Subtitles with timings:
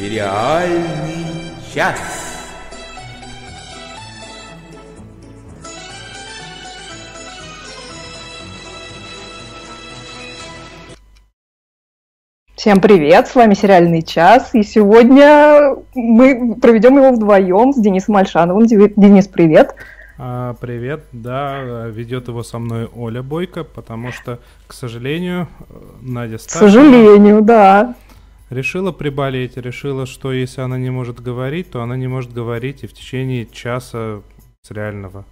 [0.00, 1.26] Сериальный
[1.74, 1.98] час.
[12.54, 18.64] Всем привет, с вами «Сериальный час», и сегодня мы проведем его вдвоем с Денисом Альшановым.
[18.66, 19.74] Денис, привет.
[20.16, 25.48] А, привет, да, ведет его со мной Оля Бойко, потому что, к сожалению,
[26.00, 26.70] Надя Сташина...
[26.70, 27.94] К сожалению, да.
[28.50, 32.88] Решила приболеть, решила, что если она не может говорить, то она не может говорить и
[32.88, 34.22] в течение часа
[34.62, 35.24] с реального.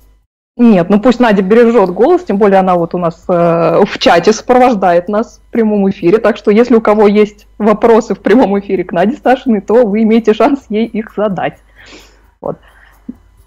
[0.57, 4.33] Нет, ну пусть Надя бережет голос, тем более она вот у нас э, в чате
[4.33, 8.85] сопровождает нас в прямом эфире, так что если у кого есть вопросы в прямом эфире
[8.85, 11.59] к Наде Сташиной, то вы имеете шанс ей их задать.
[12.41, 12.59] Вот.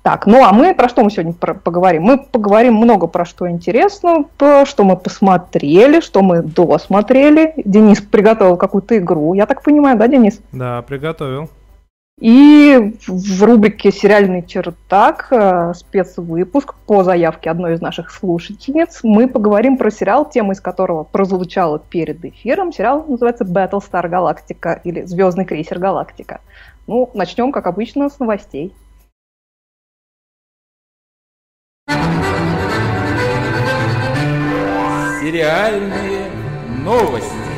[0.03, 2.03] Так, ну а мы про что мы сегодня про поговорим?
[2.03, 7.53] Мы поговорим много про что интересно, про что мы посмотрели, что мы досмотрели.
[7.57, 10.41] Денис приготовил какую-то игру, я так понимаю, да, Денис?
[10.51, 11.49] Да, приготовил.
[12.19, 19.75] И в рубрике «Сериальный чердак» э, спецвыпуск по заявке одной из наших слушательниц мы поговорим
[19.75, 22.71] про сериал, тема из которого прозвучала перед эфиром.
[22.71, 26.41] Сериал называется «Battlestar Galactica» или «Звездный крейсер Галактика».
[26.85, 28.71] Ну, начнем, как обычно, с новостей.
[35.21, 36.29] Сериальные
[36.83, 37.51] новости.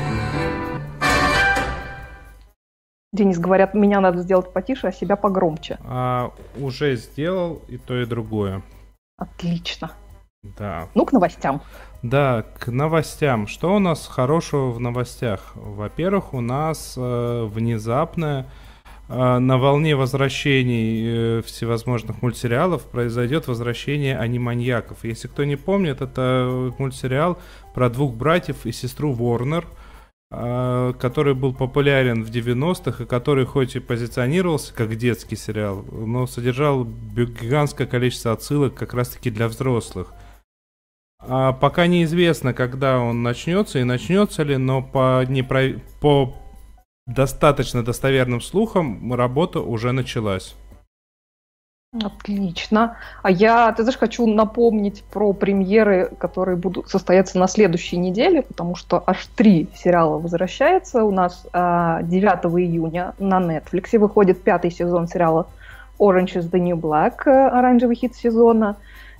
[3.13, 5.77] Денис, говорят, меня надо сделать потише, а себя погромче.
[5.83, 8.63] А, уже сделал и то, и другое.
[9.17, 9.91] Отлично.
[10.57, 10.87] Да.
[10.93, 11.61] Ну, к новостям.
[12.01, 13.47] Да, к новостям.
[13.47, 15.51] Что у нас хорошего в новостях?
[15.55, 18.47] Во-первых, у нас э, внезапная
[19.39, 25.03] на волне возвращений э, всевозможных мультсериалов произойдет возвращение аниманьяков.
[25.03, 27.37] Если кто не помнит, это мультсериал
[27.73, 29.67] про двух братьев и сестру Ворнер–
[30.35, 36.25] а, который был популярен в 90-х и который хоть и позиционировался как детский сериал, но
[36.25, 40.11] содержал гигантское количество отсылок как раз-таки для взрослых.
[41.19, 45.79] А пока неизвестно, когда он начнется и начнется ли, но по, непро...
[46.01, 46.35] по
[47.07, 50.55] достаточно достоверным слухам работа уже началась.
[52.01, 52.97] Отлично.
[53.21, 58.75] А я, ты знаешь, хочу напомнить про премьеры, которые будут состояться на следующей неделе, потому
[58.75, 61.03] что аж три сериала возвращается.
[61.03, 65.47] У нас 9 а, июня на Netflix выходит пятый сезон сериала
[65.99, 68.77] Orange is the New Black, э, оранжевый хит сезона.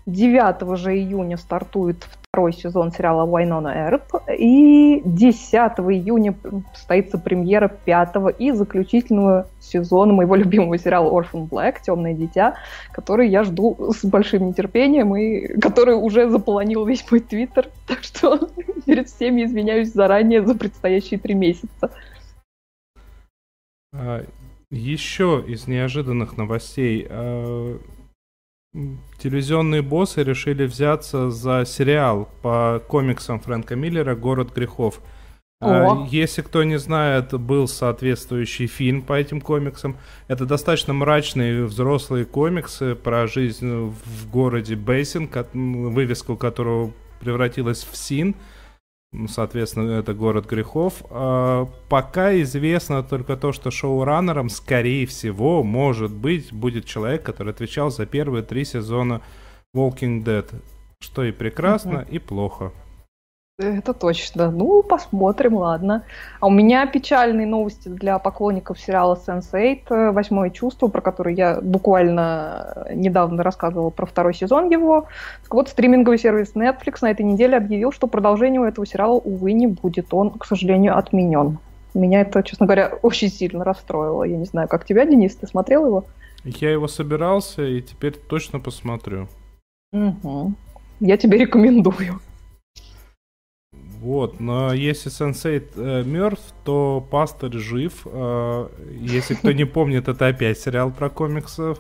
[0.07, 4.23] 9 же июня стартует второй сезон сериала Wynonna Earp.
[4.35, 6.33] И 10 июня
[6.73, 12.55] состоится премьера пятого и заключительного сезона моего любимого сериала Orphan Black «Темное дитя»,
[12.91, 17.69] который я жду с большим нетерпением и который уже заполонил весь мой твиттер.
[17.85, 18.50] Так что
[18.88, 21.91] перед всеми извиняюсь заранее за предстоящие три месяца.
[23.94, 24.23] А,
[24.71, 27.07] еще из неожиданных новостей.
[29.19, 35.00] Телевизионные боссы решили взяться за сериал по комиксам Фрэнка Миллера «Город грехов».
[35.61, 36.07] А, О.
[36.09, 39.95] Если кто не знает, был соответствующий фильм по этим комиксам.
[40.28, 46.91] Это достаточно мрачные взрослые комиксы про жизнь в городе Бейсин, вывеска которого
[47.22, 48.35] превратилась в Sin.
[49.28, 51.03] Соответственно, это город грехов.
[51.09, 57.91] А, пока известно только то, что шоураннером, скорее всего, может быть, будет человек, который отвечал
[57.91, 59.22] за первые три сезона
[59.75, 60.50] Walking Dead.
[61.00, 62.09] Что и прекрасно, uh-huh.
[62.09, 62.72] и плохо.
[63.59, 64.49] Это точно.
[64.49, 66.03] Ну, посмотрим, ладно.
[66.39, 72.87] А у меня печальные новости для поклонников сериала Sense8 «Восьмое чувство», про который я буквально
[72.95, 75.07] недавно рассказывала про второй сезон его.
[75.43, 79.53] Так вот, стриминговый сервис Netflix на этой неделе объявил, что продолжения у этого сериала, увы,
[79.53, 80.11] не будет.
[80.15, 81.59] Он, к сожалению, отменен.
[81.93, 84.23] Меня это, честно говоря, очень сильно расстроило.
[84.23, 86.05] Я не знаю, как тебя, Денис, ты смотрел его?
[86.43, 89.27] Я его собирался и теперь точно посмотрю.
[89.91, 90.53] Угу.
[91.01, 92.19] Я тебе рекомендую.
[94.03, 98.01] Вот, но если сенсей э, мертв, то пастырь жив.
[98.03, 98.67] Э,
[99.00, 101.79] если кто не помнит, это опять сериал про комиксов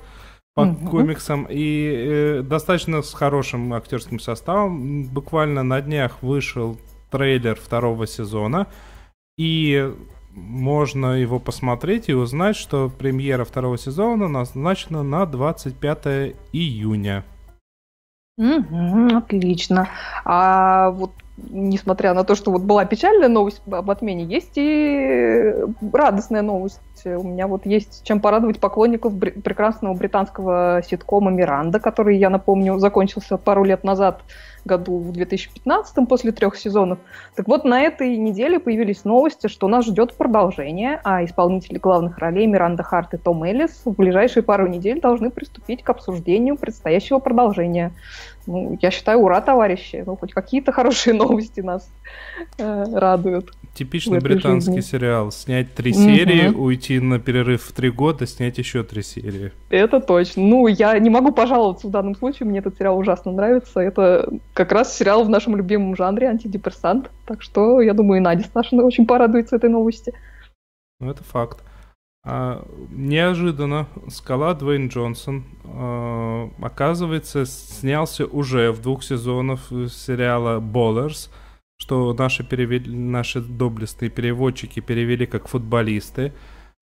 [0.55, 5.03] по комиксам и э, достаточно с хорошим актерским составом.
[5.03, 6.77] Буквально на днях вышел
[7.11, 8.67] трейлер второго сезона
[9.37, 9.93] и
[10.31, 17.25] можно его посмотреть и узнать, что премьера второго сезона назначена на 25 июня.
[18.37, 19.89] Угу, отлично.
[20.23, 25.53] А вот несмотря на то, что вот была печальная новость об отмене, есть и
[25.91, 26.79] радостная новость.
[27.05, 32.77] У меня вот есть чем порадовать поклонников бр- прекрасного британского ситкома «Миранда», который, я напомню,
[32.77, 34.21] закончился пару лет назад
[34.65, 36.99] году, в 2015 после трех сезонов.
[37.35, 42.47] Так вот, на этой неделе появились новости, что нас ждет продолжение, а исполнители главных ролей
[42.47, 47.93] Миранда Харт и Том Эллис в ближайшие пару недель должны приступить к обсуждению предстоящего продолжения.
[48.45, 50.03] Ну, я считаю, ура, товарищи.
[50.05, 51.89] Ну, хоть какие-то хорошие новости нас
[52.57, 53.51] э, радуют.
[53.73, 54.91] Типичный британский жизни.
[54.91, 55.31] сериал.
[55.31, 56.63] Снять три серии, угу.
[56.65, 59.51] уйти на перерыв в три года, снять еще три серии.
[59.69, 60.43] Это точно.
[60.43, 63.79] Ну, я не могу пожаловаться в данном случае, мне этот сериал ужасно нравится.
[63.79, 67.09] Это как раз сериал в нашем любимом жанре, антидепрессант.
[67.25, 70.13] Так что, я думаю, и Надя Сташина очень порадуется этой новости.
[70.99, 71.63] Ну, это факт.
[72.25, 79.59] А, неожиданно скала Двейн Джонсон, а, оказывается, снялся уже в двух сезонах
[79.89, 81.29] сериала «Боллерс»,
[81.77, 86.31] что наши, перевели, наши доблестные переводчики перевели как «футболисты».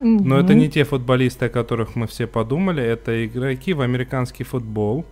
[0.04, 0.22] Mm-hmm.
[0.24, 5.06] Но это не те футболисты, о которых мы все подумали, это игроки в американский футбол.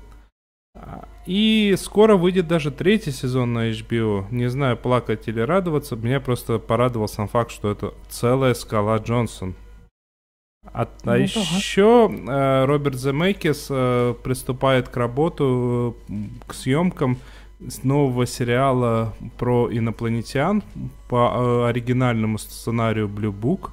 [1.26, 4.26] И скоро выйдет даже третий сезон на HBO.
[4.32, 5.96] Не знаю, плакать или радоваться.
[5.96, 9.56] Меня просто порадовал сам факт, что это целая скала Джонсон.
[10.74, 16.14] А, ну, а еще э, Роберт Земекис э, приступает к работу, э,
[16.48, 17.18] к съемкам
[17.68, 20.64] с нового сериала про инопланетян
[21.08, 21.34] по
[21.66, 23.72] э, оригинальному сценарию Blue Book.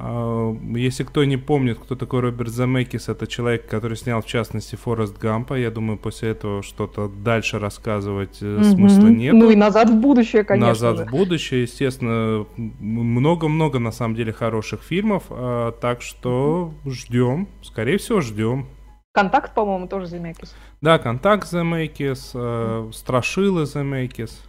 [0.00, 4.76] А, если кто не помнит, кто такой Роберт Замекис, это человек, который снял, в частности,
[4.76, 5.54] Форест Гампа.
[5.54, 8.62] Я думаю, после этого что-то дальше рассказывать mm-hmm.
[8.62, 9.34] смысла нет.
[9.34, 11.04] Ну и «Назад в будущее», конечно «Назад же.
[11.04, 12.46] в будущее», естественно.
[12.56, 15.24] Много-много, на самом деле, хороших фильмов.
[15.30, 16.90] А, так что mm-hmm.
[16.90, 17.48] ждем.
[17.62, 18.66] Скорее всего, ждем.
[19.12, 20.54] «Контакт», по-моему, тоже Замекис.
[20.80, 22.92] Да, «Контакт» Замекис, mm-hmm.
[22.92, 24.44] «Страшилы» Замекис.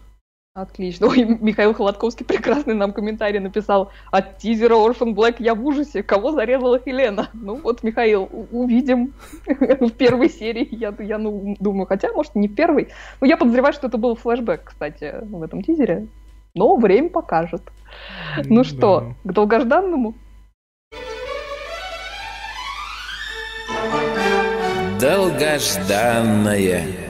[0.55, 1.07] Отлично.
[1.07, 3.91] Ой, Михаил Холодковский прекрасный нам комментарий написал.
[4.11, 6.01] От тизера Orphan Black я в ужасе.
[6.01, 7.29] Кого зарезала Хелена?
[7.33, 9.13] Ну вот, Михаил, увидим
[9.45, 10.67] в первой серии.
[10.71, 12.89] Я, я ну, думаю, хотя, может, не в первой.
[13.21, 16.07] Но я подозреваю, что это был флешбэк, кстати, в этом тизере.
[16.55, 17.61] Но время покажет.
[18.45, 20.15] Ну что, к долгожданному?
[24.99, 27.08] Долгожданное.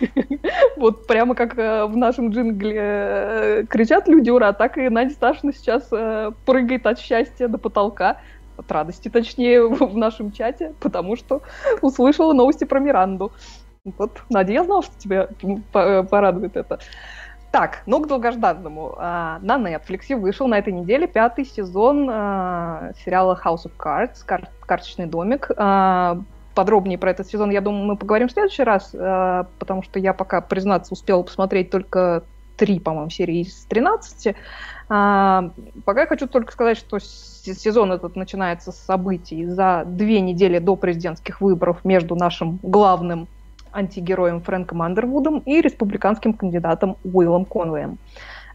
[0.76, 5.52] Вот прямо как э, в нашем джингле э, кричат люди «Ура!», так и Надя Сташина
[5.52, 8.18] сейчас э, прыгает от счастья до потолка,
[8.56, 11.42] от радости, точнее, в нашем чате, потому что
[11.80, 13.32] услышала новости про Миранду.
[13.84, 15.28] Вот, Надя, я знала, что тебя
[15.72, 16.78] порадует это.
[17.50, 18.94] Так, ну к долгожданному.
[18.98, 24.50] А, на Netflix вышел на этой неделе пятый сезон а, сериала House of Cards, кар-
[24.66, 25.50] карточный домик.
[26.58, 30.12] Подробнее про этот сезон, я думаю, мы поговорим в следующий раз, э, потому что я
[30.12, 32.24] пока, признаться, успела посмотреть только
[32.56, 34.34] три, по-моему, серии из 13.
[34.88, 35.50] А,
[35.84, 40.74] пока я хочу только сказать, что сезон этот начинается с событий за две недели до
[40.74, 43.28] президентских выборов между нашим главным
[43.72, 47.98] антигероем Фрэнком Андервудом и республиканским кандидатом Уиллом Конвеем.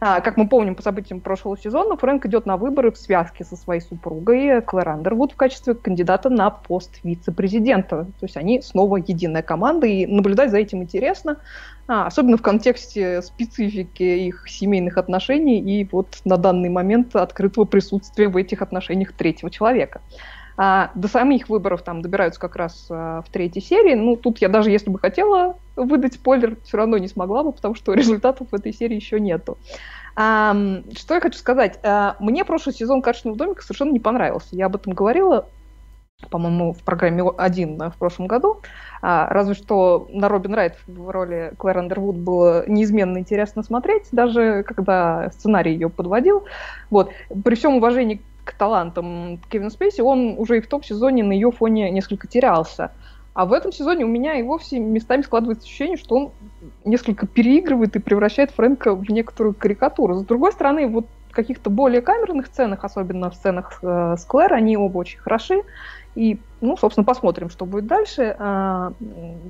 [0.00, 3.56] А, как мы помним по событиям прошлого сезона, Фрэнк идет на выборы в связке со
[3.56, 8.04] своей супругой Клэр Андервуд в качестве кандидата на пост вице-президента.
[8.04, 11.38] То есть они снова единая команда, и наблюдать за этим интересно,
[11.86, 18.28] а, особенно в контексте специфики их семейных отношений и вот на данный момент открытого присутствия
[18.28, 20.00] в этих отношениях третьего человека.
[20.56, 23.94] А, до самих выборов там добираются как раз а, в третьей серии.
[23.94, 27.74] Ну, тут я даже если бы хотела выдать спойлер, все равно не смогла бы, потому
[27.74, 29.58] что результатов в этой серии еще нету.
[30.16, 30.54] А,
[30.96, 31.78] что я хочу сказать?
[31.82, 34.48] А, мне прошлый сезон «Карточного домика» совершенно не понравился.
[34.52, 35.46] Я об этом говорила,
[36.30, 38.60] по-моему, в программе один в прошлом году.
[39.02, 44.62] А, разве что на Робин Райт в роли Клэр Андервуд было неизменно интересно смотреть, даже
[44.62, 46.44] когда сценарий ее подводил.
[46.90, 47.10] Вот.
[47.44, 51.90] При всем уважении к талантам Кевина Спейси, он уже и в топ-сезоне на ее фоне
[51.90, 52.92] несколько терялся.
[53.34, 56.30] А в этом сезоне у меня и вовсе местами складывается ощущение, что он
[56.84, 60.14] несколько переигрывает и превращает Фрэнка в некоторую карикатуру.
[60.14, 64.52] С другой стороны, вот в каких-то более камерных сценах, особенно в сценах э, с Клэр,
[64.52, 65.62] они оба очень хороши.
[66.14, 68.36] И, ну, собственно, посмотрим, что будет дальше.
[68.38, 68.92] А,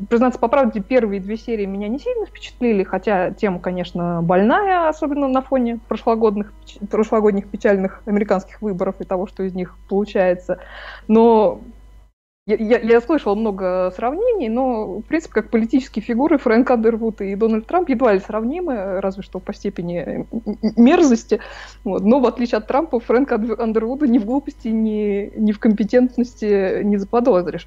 [0.08, 5.28] признаться по правде, первые две серии меня не сильно впечатлили, хотя тема, конечно, больная, особенно
[5.28, 6.52] на фоне прошлогодних,
[6.90, 10.58] прошлогодних печальных американских выборов и того, что из них получается.
[11.06, 11.60] Но
[12.46, 17.34] я, я, я слышала много сравнений, но, в принципе, как политические фигуры Фрэнк Андервуд и
[17.36, 20.26] Дональд Трамп едва ли сравнимы, разве что по степени
[20.76, 21.40] мерзости.
[21.84, 22.02] Вот.
[22.02, 26.98] Но, в отличие от Трампа, Фрэнк Андервуда ни в глупости, ни, ни в компетентности не
[26.98, 27.66] заподозришь.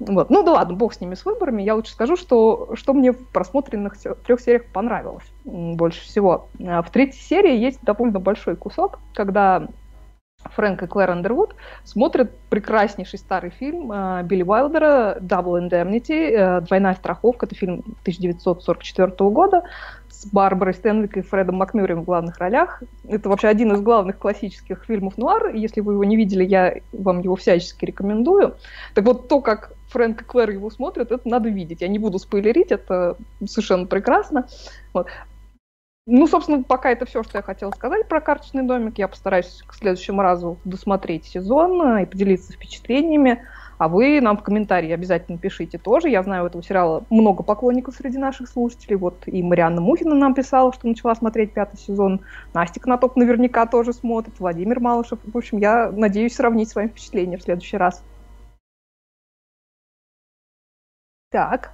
[0.00, 0.30] Вот.
[0.30, 1.62] Ну да ладно, бог с ними, с выборами.
[1.62, 3.96] Я лучше скажу, что, что мне в просмотренных
[4.26, 6.48] трех сериях понравилось больше всего.
[6.60, 9.68] А, в третьей серии есть довольно большой кусок, когда
[10.58, 11.54] Фрэнк и Клэр Андервуд
[11.84, 17.46] смотрят прекраснейший старый фильм э, Билли Уайлдера «Double Indemnity», э, «Двойная страховка».
[17.46, 19.62] Это фильм 1944 года
[20.10, 22.82] с Барбарой Стэнвик и Фредом Макмюррей в главных ролях.
[23.08, 25.54] Это вообще один из главных классических фильмов нуар.
[25.54, 28.56] Если вы его не видели, я вам его всячески рекомендую.
[28.94, 31.82] Так вот, то, как Фрэнк и Клэр его смотрят, это надо видеть.
[31.82, 33.16] Я не буду спойлерить, это
[33.46, 34.48] совершенно прекрасно.
[34.92, 35.06] Вот.
[36.10, 38.96] Ну, собственно, пока это все, что я хотела сказать про карточный домик.
[38.96, 43.44] Я постараюсь к следующему разу досмотреть сезон э, и поделиться впечатлениями.
[43.76, 46.08] А вы нам в комментарии обязательно пишите тоже.
[46.08, 48.96] Я знаю, у этого сериала много поклонников среди наших слушателей.
[48.96, 52.22] Вот и Марианна Мухина нам писала, что начала смотреть пятый сезон.
[52.54, 54.40] Настя Конотоп наверняка тоже смотрит.
[54.40, 55.18] Владимир Малышев.
[55.22, 58.02] В общем, я надеюсь сравнить с вами впечатления в следующий раз.
[61.30, 61.72] Так,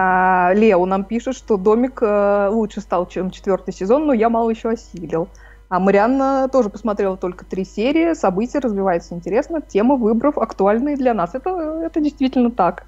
[0.00, 4.50] а, Лео нам пишет, что домик э, лучше стал, чем четвертый сезон, но я мало
[4.50, 5.28] еще осилил.
[5.68, 11.34] А Марианна тоже посмотрела только три серии, события развиваются интересно, тема выбрав актуальные для нас.
[11.34, 11.50] Это,
[11.84, 12.86] это действительно так.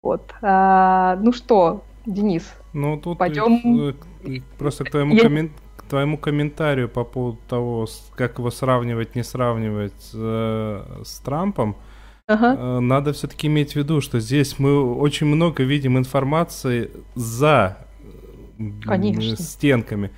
[0.00, 0.32] Вот.
[0.42, 3.88] А, ну что, Денис, ну, тут пойдем...
[4.22, 5.22] Э, просто к твоему, я...
[5.22, 5.50] коммен...
[5.76, 11.74] к твоему комментарию по поводу того, как его сравнивать, не сравнивать э, с Трампом,
[12.26, 12.56] Ага.
[12.58, 17.78] Э, надо все-таки иметь в виду, что здесь мы очень много видим информации за
[18.84, 19.36] Конечно.
[19.36, 20.10] стенками.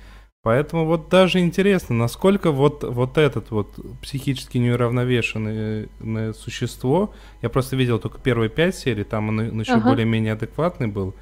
[0.43, 5.89] Поэтому вот даже интересно, насколько вот, вот этот вот психически неуравновешенное
[6.33, 9.89] существо, я просто видел только первые пять серий, там он, он еще ага.
[9.89, 11.15] более-менее адекватный был,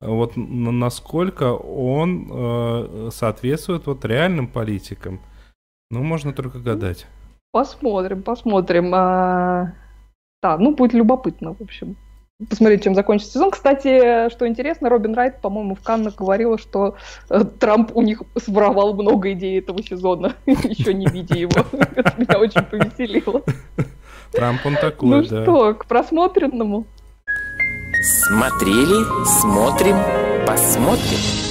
[0.00, 5.20] вот насколько он э, соответствует вот реальным политикам,
[5.90, 7.06] ну, можно только гадать.
[7.50, 8.92] Посмотрим, посмотрим.
[10.42, 11.96] Да, ну, будет любопытно, в общем.
[12.48, 13.52] Посмотреть, чем закончится сезон.
[13.52, 16.96] Кстати, что интересно, Робин Райт, по-моему, в Каннах говорила, что
[17.30, 21.64] э, Трамп у них своровал много идей этого сезона, еще не видя его.
[21.94, 23.42] Это меня очень повеселило.
[24.32, 25.36] Трамп он такой, ну да.
[25.36, 26.86] Ну что, к просмотренному.
[28.02, 29.96] Смотрели, смотрим,
[30.44, 31.41] посмотрим.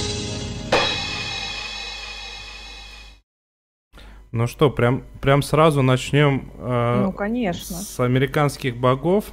[4.32, 7.76] Ну что, прям, прям сразу начнем э, ну, конечно.
[7.76, 9.26] с американских богов.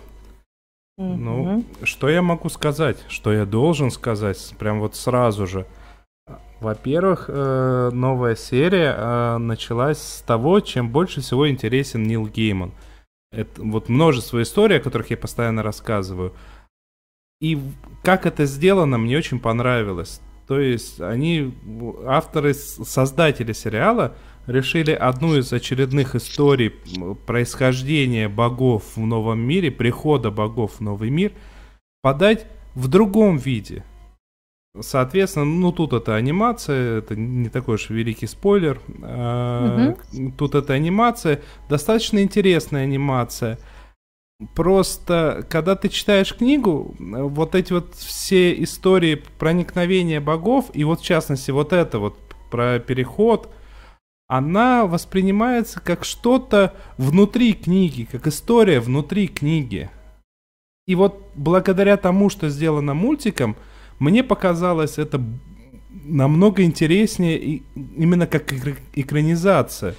[1.00, 1.16] Mm-hmm.
[1.16, 2.98] Ну, что я могу сказать?
[3.08, 4.54] Что я должен сказать?
[4.60, 5.66] Прям вот сразу же.
[6.60, 12.74] Во-первых, э, новая серия э, началась с того, чем больше всего интересен Нил Гейман.
[13.32, 16.34] Это вот множество историй, о которых я постоянно рассказываю.
[17.40, 17.58] И
[18.04, 20.20] как это сделано, мне очень понравилось.
[20.50, 21.54] То есть они,
[22.06, 24.16] авторы, создатели сериала,
[24.50, 26.72] решили одну из очередных историй
[27.26, 31.32] происхождения богов в новом мире, прихода богов в новый мир,
[32.02, 33.84] подать в другом виде.
[34.80, 38.80] Соответственно, ну тут это анимация, это не такой уж великий спойлер.
[38.88, 40.34] Угу.
[40.38, 43.58] Тут это анимация, достаточно интересная анимация.
[44.56, 51.04] Просто, когда ты читаешь книгу, вот эти вот все истории проникновения богов, и вот в
[51.04, 52.18] частности вот это вот
[52.50, 53.52] про переход,
[54.30, 59.90] она воспринимается как что-то внутри книги, как история внутри книги.
[60.88, 63.58] И вот благодаря тому, что сделано мультиком,
[63.98, 65.20] мне показалось это
[65.90, 68.54] намного интереснее и именно как
[68.94, 69.96] экранизация.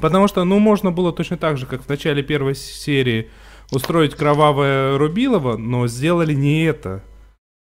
[0.00, 3.30] Потому что, ну, можно было точно так же, как в начале первой серии,
[3.72, 7.02] устроить кровавое Рубилово, но сделали не это.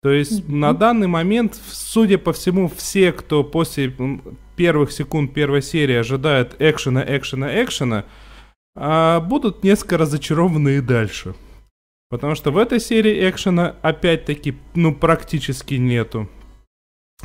[0.02, 0.54] То есть mm-hmm.
[0.54, 3.94] на данный момент, судя по всему, все, кто после
[4.56, 8.04] первых секунд первой серии ожидают экшена, экшена, экшена,
[8.76, 11.34] а будут несколько разочарованы и дальше.
[12.10, 16.28] Потому что в этой серии экшена опять-таки, ну, практически нету.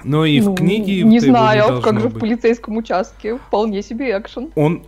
[0.04, 1.04] Но и ну, в книге...
[1.04, 2.18] Не знаю, не как же быть.
[2.18, 3.38] в полицейском участке.
[3.38, 4.52] Вполне себе экшен.
[4.56, 4.86] Он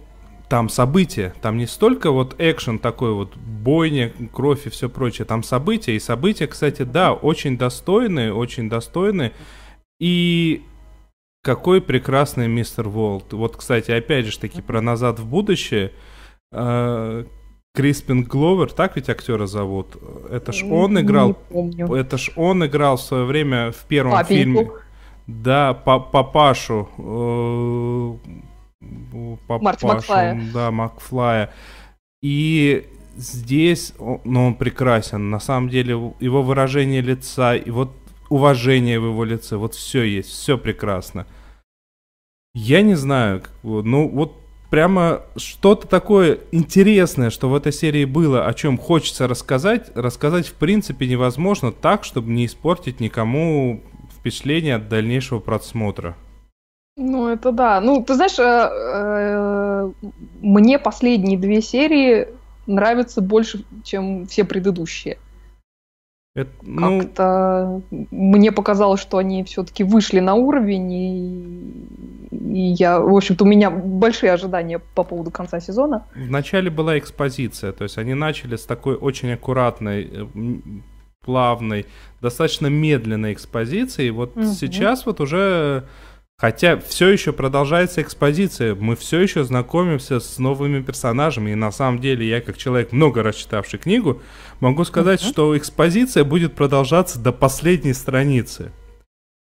[0.49, 5.43] там события, там не столько вот экшен такой вот, бойня, кровь и все прочее, там
[5.43, 9.33] события, и события, кстати, да, очень достойные, очень достойные,
[9.99, 10.63] и
[11.41, 13.33] какой прекрасный мистер Волт.
[13.33, 15.91] Вот, кстати, опять же таки про «Назад в будущее»,
[16.51, 17.25] э,
[17.73, 19.95] Криспин Гловер, так ведь актера зовут?
[20.29, 21.37] Это ж он играл.
[21.89, 24.59] Это ж он играл в свое время в первом Папеньку.
[24.59, 24.71] фильме.
[25.27, 26.89] Да, папашу.
[26.97, 28.17] Э,
[29.47, 30.41] Марти Макфлая.
[30.53, 31.53] Да, Макфлая.
[32.21, 35.29] И здесь, ну, он прекрасен.
[35.29, 37.91] На самом деле, его выражение лица, и вот
[38.29, 41.25] уважение в его лице, вот все есть, все прекрасно.
[42.53, 44.33] Я не знаю, ну, вот
[44.69, 50.53] прямо что-то такое интересное, что в этой серии было, о чем хочется рассказать, рассказать в
[50.53, 53.81] принципе невозможно так, чтобы не испортить никому
[54.19, 56.15] впечатление от дальнейшего просмотра.
[56.97, 57.79] Ну, это да.
[57.79, 59.91] Ну, ты знаешь, э, э,
[60.41, 62.27] мне последние две серии
[62.67, 65.17] нравятся больше, чем все предыдущие.
[66.35, 67.01] Это, ну...
[67.01, 73.47] Как-то мне показалось, что они все-таки вышли на уровень, и, и я, в общем-то, у
[73.47, 76.05] меня большие ожидания по поводу конца сезона.
[76.15, 80.25] Вначале была экспозиция, то есть они начали с такой очень аккуратной, э,
[81.25, 81.87] плавной,
[82.21, 84.09] достаточно медленной экспозиции.
[84.09, 84.45] Вот угу.
[84.45, 85.85] сейчас вот уже
[86.39, 91.99] Хотя все еще продолжается экспозиция, мы все еще знакомимся с новыми персонажами, и на самом
[91.99, 94.21] деле я, как человек, много раз читавший книгу,
[94.59, 95.29] могу сказать, uh-huh.
[95.29, 98.71] что экспозиция будет продолжаться до последней страницы.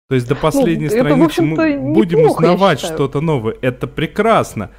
[0.08, 3.56] То есть до последней ну, страницы мы будем узнавать что-то новое.
[3.62, 4.70] Это прекрасно.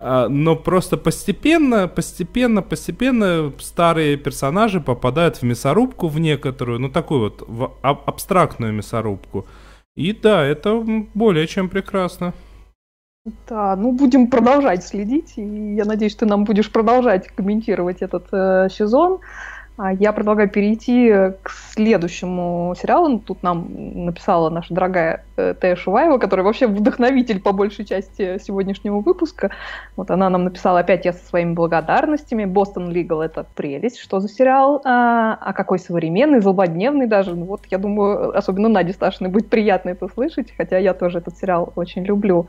[0.00, 7.20] А, но просто постепенно, постепенно, постепенно старые персонажи попадают в мясорубку в некоторую, ну такую
[7.20, 9.46] вот в абстрактную мясорубку.
[9.96, 10.80] И да, это
[11.14, 12.32] более чем прекрасно.
[13.48, 18.68] Да, ну будем продолжать следить, и я надеюсь, ты нам будешь продолжать комментировать этот э,
[18.70, 19.18] сезон.
[19.78, 21.08] А я предлагаю перейти
[21.40, 23.20] к следующему сериалу.
[23.20, 23.68] Тут нам
[24.06, 29.52] написала наша дорогая э, Тея Шуваева, которая вообще вдохновитель по большей части сегодняшнего выпуска.
[29.94, 32.44] Вот она нам написала опять я со своими благодарностями.
[32.44, 34.00] Бостон Лигал это прелесть.
[34.00, 34.82] Что за сериал?
[34.84, 37.36] А, а какой современный, злободневный даже.
[37.36, 41.38] Ну вот, я думаю, особенно Наде Сташиной будет приятно это слышать, хотя я тоже этот
[41.38, 42.48] сериал очень люблю.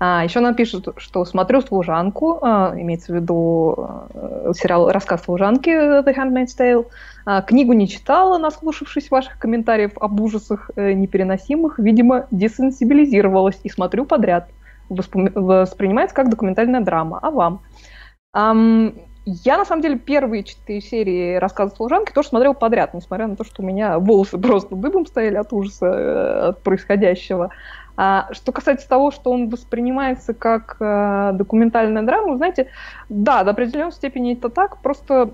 [0.00, 5.70] А, еще нам пишут, что смотрю «Служанку», а, имеется в виду а, сериал «Рассказ служанки»
[5.70, 6.86] «The Handmaid's Tale».
[7.26, 11.78] А, книгу не читала, наслушавшись ваших комментариев об ужасах э, непереносимых.
[11.78, 14.48] Видимо, десенсибилизировалась и смотрю подряд.
[14.88, 15.30] Воспом...
[15.34, 17.18] Воспринимается как документальная драма.
[17.20, 17.62] А вам?
[18.36, 18.94] Um,
[19.30, 23.44] я, на самом деле, первые четыре серии рассказа служанки тоже смотрела подряд, несмотря на то,
[23.44, 27.50] что у меня волосы просто дыбом стояли от ужаса э, от происходящего.
[28.00, 32.68] А, что касается того, что он воспринимается как э, документальная драма, знаете,
[33.08, 35.32] да, до определенной степени это так, просто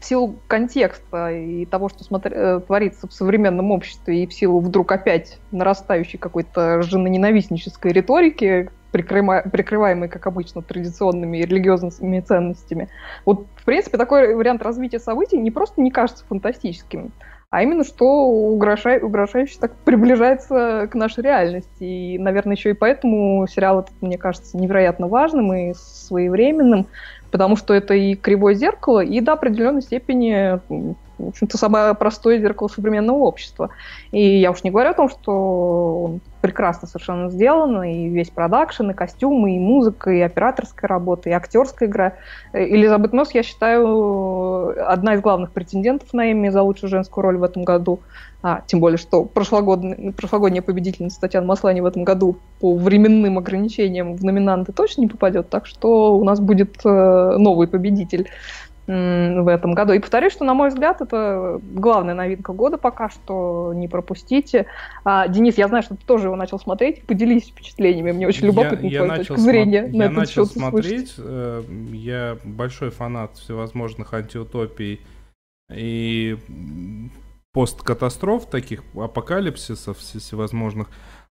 [0.00, 4.58] в силу контекста и того, что смотри, э, творится в современном обществе, и в силу
[4.58, 12.88] вдруг опять нарастающей какой-то женоненавистнической риторики, прикрываемой, как обычно, традиционными религиозными ценностями.
[13.24, 17.12] Вот, в принципе, такой вариант развития событий не просто не кажется фантастическим,
[17.50, 21.84] а именно что угрожай, угрожающе так приближается к нашей реальности.
[21.84, 26.86] И, наверное, еще и поэтому сериал этот, мне кажется, невероятно важным и своевременным,
[27.30, 30.58] потому что это и кривое зеркало, и до определенной степени
[31.18, 33.70] в общем-то, самое простое зеркало современного общества.
[34.12, 38.90] И я уж не говорю о том, что он прекрасно совершенно сделан, и весь продакшн,
[38.90, 42.12] и костюмы, и музыка, и операторская работа, и актерская игра.
[42.52, 47.42] Элизабет Мосс, я считаю, одна из главных претендентов на Эмми за лучшую женскую роль в
[47.42, 48.00] этом году.
[48.42, 54.14] А, тем более, что прошлогодняя, прошлогодняя победительница Татьяна Маслани в этом году по временным ограничениям
[54.14, 58.28] в номинанты точно не попадет, так что у нас будет э, новый победитель
[58.86, 59.92] в этом году.
[59.92, 64.66] И повторюсь, что, на мой взгляд, это главная новинка года пока что, не пропустите.
[65.04, 68.86] А, Денис, я знаю, что ты тоже его начал смотреть, поделись впечатлениями, мне очень любопытно
[68.86, 75.00] я, я точка зрения смо- на Я начал смотреть, э, я большой фанат всевозможных антиутопий
[75.72, 76.36] и
[77.52, 80.88] посткатастроф, таких апокалипсисов всевозможных.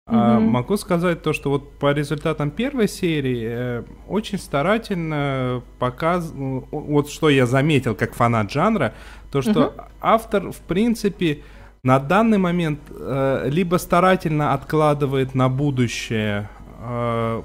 [0.07, 0.39] Mm-hmm.
[0.39, 6.31] могу сказать то, что вот по результатам первой серии э, очень старательно показ...
[6.35, 8.93] Вот что я заметил как фанат жанра,
[9.31, 9.85] то, что mm-hmm.
[10.01, 11.41] автор, в принципе,
[11.81, 16.49] на данный момент э, либо старательно откладывает на будущее
[16.81, 17.41] э,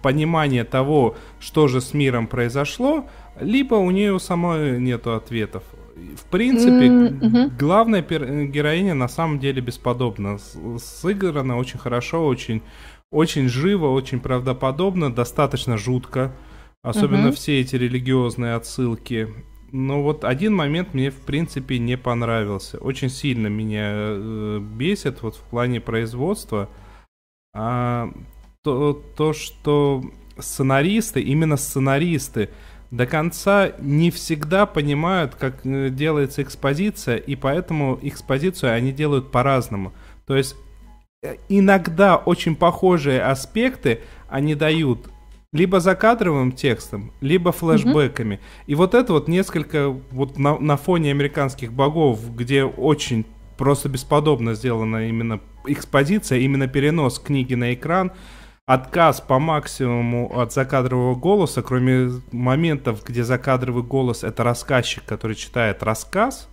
[0.00, 3.04] понимание того, что же с миром произошло,
[3.38, 5.62] либо у нее самой нету ответов
[6.16, 7.58] в принципе, mm-hmm.
[7.58, 10.38] главная пер- героиня на самом деле бесподобна.
[10.78, 12.62] Сыграна очень хорошо, очень,
[13.10, 16.34] очень живо, очень правдоподобно, достаточно жутко.
[16.82, 17.32] Особенно mm-hmm.
[17.32, 19.28] все эти религиозные отсылки.
[19.70, 22.78] Но вот один момент мне, в принципе, не понравился.
[22.78, 26.68] Очень сильно меня э, бесит вот в плане производства.
[27.54, 28.10] А,
[28.62, 30.02] то, то, что
[30.38, 32.50] сценаристы, именно сценаристы,
[32.92, 39.94] до конца не всегда понимают, как э, делается экспозиция, и поэтому экспозицию они делают по-разному.
[40.26, 40.54] То есть
[41.22, 45.08] э, иногда очень похожие аспекты они дают
[45.52, 48.34] либо закадровым текстом, либо флешбеками.
[48.34, 48.64] Mm-hmm.
[48.66, 53.24] И вот это вот несколько вот на, на фоне американских богов, где очень
[53.56, 58.12] просто бесподобно сделана именно экспозиция, именно перенос книги на экран–
[58.72, 65.82] отказ по максимуму от закадрового голоса, кроме моментов, где закадровый голос это рассказчик, который читает
[65.82, 66.48] рассказ,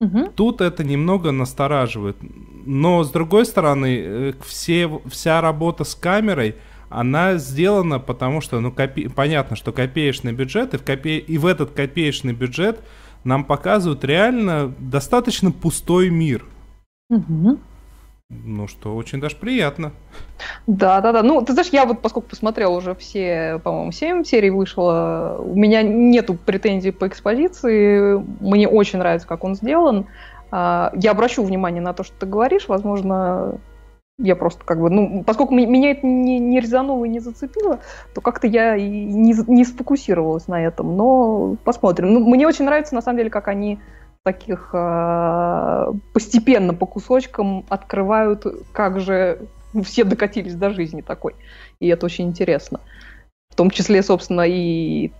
[0.00, 0.28] угу.
[0.34, 2.16] тут это немного настораживает.
[2.66, 6.56] Но с другой стороны, э, все, вся работа с камерой,
[6.90, 9.08] она сделана потому, что, ну, копе...
[9.08, 11.16] понятно, что копеечный бюджет, и в, копе...
[11.18, 12.80] и в этот копеечный бюджет
[13.24, 16.44] нам показывают реально достаточно пустой мир.
[17.08, 17.58] Угу.
[18.32, 19.92] Ну что, очень даже приятно.
[20.66, 21.22] Да, да, да.
[21.22, 25.82] Ну, ты знаешь, я вот, поскольку посмотрел уже все, по-моему, 7 серий вышло, у меня
[25.82, 28.16] нету претензий по экспозиции.
[28.40, 30.06] Мне очень нравится, как он сделан.
[30.50, 32.68] А, я обращу внимание на то, что ты говоришь.
[32.68, 33.60] Возможно,
[34.18, 37.80] я просто как бы, ну, поскольку меня это не, не резануло и не зацепило,
[38.14, 40.96] то как-то я и не, не сфокусировалась на этом.
[40.96, 42.14] Но посмотрим.
[42.14, 43.78] Ну, мне очень нравится, на самом деле, как они
[44.22, 49.46] таких э, постепенно по кусочкам открывают, как же
[49.84, 51.34] все докатились до жизни такой.
[51.80, 52.80] И это очень интересно.
[53.50, 55.10] В том числе, собственно, и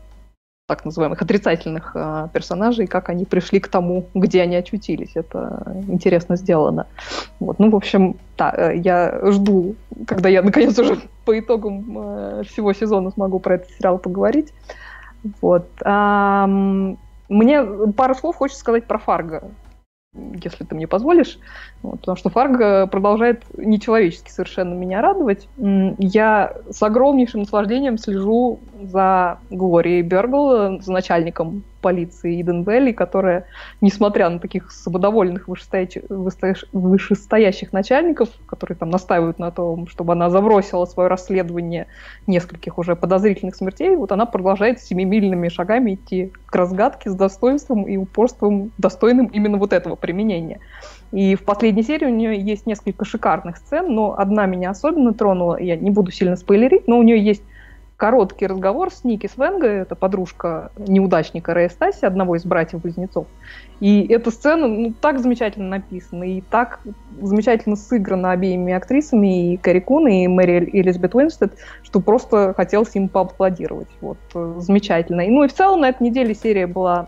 [0.68, 5.10] так называемых отрицательных э, персонажей, как они пришли к тому, где они очутились.
[5.14, 6.86] Это интересно сделано.
[7.40, 7.58] Вот.
[7.58, 9.74] Ну, в общем, да, я жду,
[10.06, 14.52] когда я наконец уже по итогам э, всего сезона смогу про этот сериал поговорить.
[15.40, 15.68] Вот.
[15.84, 16.48] А,
[17.32, 17.62] мне
[17.96, 19.50] пару слов хочется сказать про Фарго,
[20.14, 21.38] если ты мне позволишь.
[21.82, 25.48] Вот, потому что Фарго продолжает нечеловечески совершенно меня радовать.
[25.56, 33.44] Я с огромнейшим наслаждением слежу за Глорией Бергл, за начальником полиции Иден Вэлли, которая,
[33.82, 36.04] несмотря на таких самодовольных вышестоящих,
[36.72, 41.88] вышестоящих начальников, которые там настаивают на том, чтобы она забросила свое расследование
[42.26, 47.96] нескольких уже подозрительных смертей, вот она продолжает семимильными шагами идти к разгадке с достоинством и
[47.96, 50.60] упорством, достойным именно вот этого применения.
[51.10, 55.60] И в последней серии у нее есть несколько шикарных сцен, но одна меня особенно тронула,
[55.60, 57.42] я не буду сильно спойлерить, но у нее есть
[58.02, 63.28] короткий разговор с Ники Свенго, это подружка неудачника Рэя Стаси, одного из братьев-близнецов.
[63.78, 66.80] И эта сцена ну, так замечательно написана и так
[67.20, 73.08] замечательно сыграна обеими актрисами, и Кэрри Кун, и Мэри Элизабет Уинстед, что просто хотелось им
[73.08, 73.86] поаплодировать.
[74.00, 75.20] Вот, э, замечательно.
[75.20, 77.06] И, ну и в целом на этой неделе серия была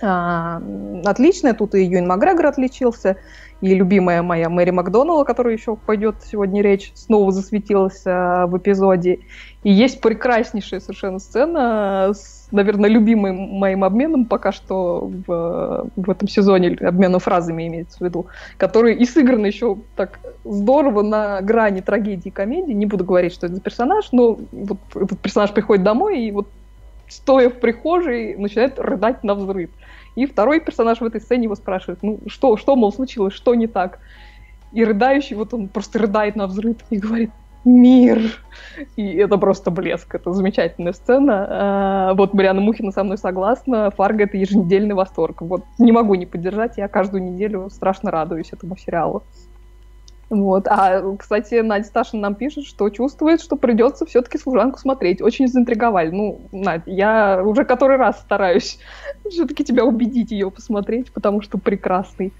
[0.00, 0.62] а,
[1.04, 1.54] отличная.
[1.54, 3.16] Тут и Юин Макгрегор отличился,
[3.62, 9.20] и любимая моя Мэри Макдоналла, о еще пойдет сегодня речь, снова засветилась а, в эпизоде.
[9.62, 16.26] И есть прекраснейшая совершенно сцена с, наверное, любимым моим обменом пока что в, в этом
[16.26, 22.28] сезоне, обменом фразами имеется в виду, который и сыгран еще так здорово на грани трагедии
[22.28, 22.72] и комедии.
[22.72, 26.48] Не буду говорить, что это за персонаж, но вот этот персонаж приходит домой и вот
[27.06, 29.70] стоя в прихожей, начинает рыдать на взрыв.
[30.14, 33.66] И второй персонаж в этой сцене его спрашивает, ну что, что, мол, случилось, что не
[33.66, 33.98] так?
[34.72, 37.30] И рыдающий, вот он просто рыдает на взрыв и говорит,
[37.64, 38.38] мир.
[38.96, 41.46] И это просто блеск, это замечательная сцена.
[41.48, 45.42] А, вот Мариана Мухина со мной согласна, Фарго— это еженедельный восторг.
[45.42, 49.22] Вот не могу не поддержать, я каждую неделю страшно радуюсь этому сериалу.
[50.32, 50.66] Вот.
[50.66, 55.20] А, кстати, Надя Сташин нам пишет, что чувствует, что придется все-таки служанку смотреть.
[55.20, 56.08] Очень заинтриговали.
[56.08, 58.78] Ну, Надя, я уже который раз стараюсь
[59.28, 62.32] все-таки тебя убедить ее посмотреть, потому что прекрасный,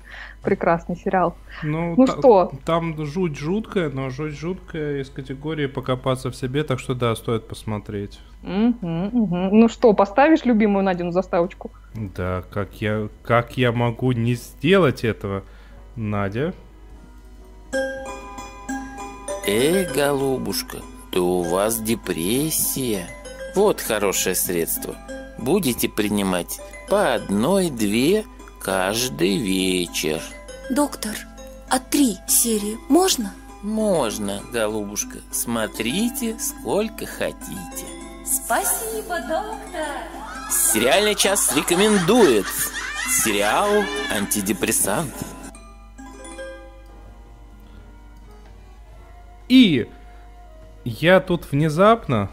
[0.42, 1.36] прекрасный сериал.
[1.62, 2.52] Ну, ну та- что?
[2.64, 7.46] Там жуть жуткая, но жуть жуткая из категории покопаться в себе, так что да, стоит
[7.46, 8.20] посмотреть.
[8.42, 9.36] Угу, угу.
[9.52, 11.70] Ну что, поставишь любимую Надину заставочку?
[11.94, 15.42] Да, как я, как я могу не сделать этого,
[15.94, 16.54] Надя?
[19.44, 20.78] Эй, голубушка,
[21.10, 23.08] то у вас депрессия.
[23.54, 24.96] Вот хорошее средство.
[25.38, 28.24] Будете принимать по одной-две
[28.60, 30.22] каждый вечер.
[30.70, 31.16] Доктор,
[31.68, 33.34] а три серии можно?
[33.62, 35.18] Можно, голубушка.
[35.32, 37.86] Смотрите, сколько хотите.
[38.24, 39.88] Спасибо, доктор.
[40.72, 42.46] Сериальный час рекомендует
[43.24, 45.12] сериал «Антидепрессант».
[49.52, 49.86] И
[50.82, 52.30] я тут внезапно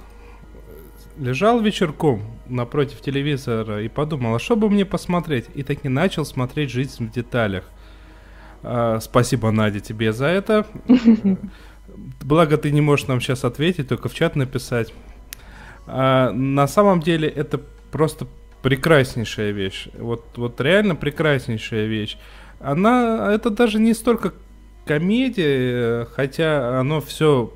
[1.17, 5.47] лежал вечерком напротив телевизора и подумал, а что бы мне посмотреть?
[5.53, 7.65] И так и начал смотреть «Жизнь в деталях».
[8.63, 10.65] А, спасибо, Надя, тебе за это.
[12.21, 14.93] Благо, ты не можешь нам сейчас ответить, только в чат написать.
[15.88, 17.60] А, на самом деле, это
[17.91, 18.27] просто
[18.62, 19.89] прекраснейшая вещь.
[19.99, 22.17] Вот, вот реально прекраснейшая вещь.
[22.62, 24.32] Она, это даже не столько
[24.85, 27.53] комедия, хотя оно все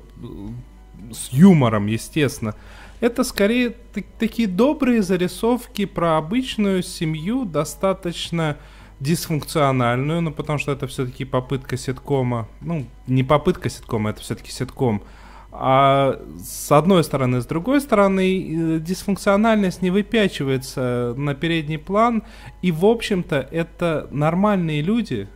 [1.12, 2.54] с юмором, естественно.
[3.00, 3.74] Это скорее
[4.18, 8.56] такие добрые зарисовки про обычную семью, достаточно
[9.00, 15.02] дисфункциональную, ну потому что это все-таки попытка ситкома, ну не попытка ситкома, это все-таки ситком,
[15.50, 22.22] А с одной стороны, с другой стороны, э, дисфункциональность не выпячивается на передний план.
[22.62, 25.28] И, в общем-то, это нормальные люди,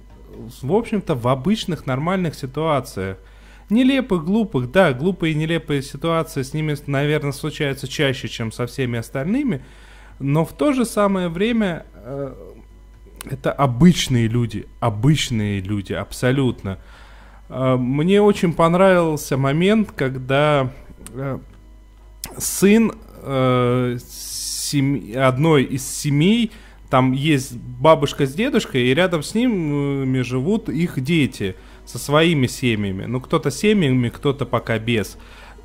[0.63, 3.19] в общем-то, в обычных нормальных ситуациях.
[3.71, 8.99] Нелепых, глупых, да, глупые и нелепые ситуации с ними, наверное, случаются чаще, чем со всеми
[8.99, 9.63] остальными.
[10.19, 12.35] Но в то же самое время э,
[13.31, 16.79] это обычные люди, обычные люди, абсолютно.
[17.49, 20.71] А, мне очень понравился момент, когда
[21.13, 21.39] э,
[22.37, 23.99] сын э,
[25.17, 26.53] одной из семей,
[26.91, 33.05] там есть бабушка с дедушкой, и рядом с ними живут их дети со своими семьями.
[33.05, 35.19] Ну, кто-то семьями, кто-то пока без.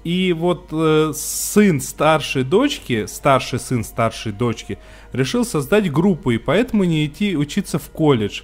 [0.04, 4.78] И вот э, сын старшей дочки, старший сын старшей дочки,
[5.14, 8.42] решил создать группу, и поэтому не идти учиться в колледж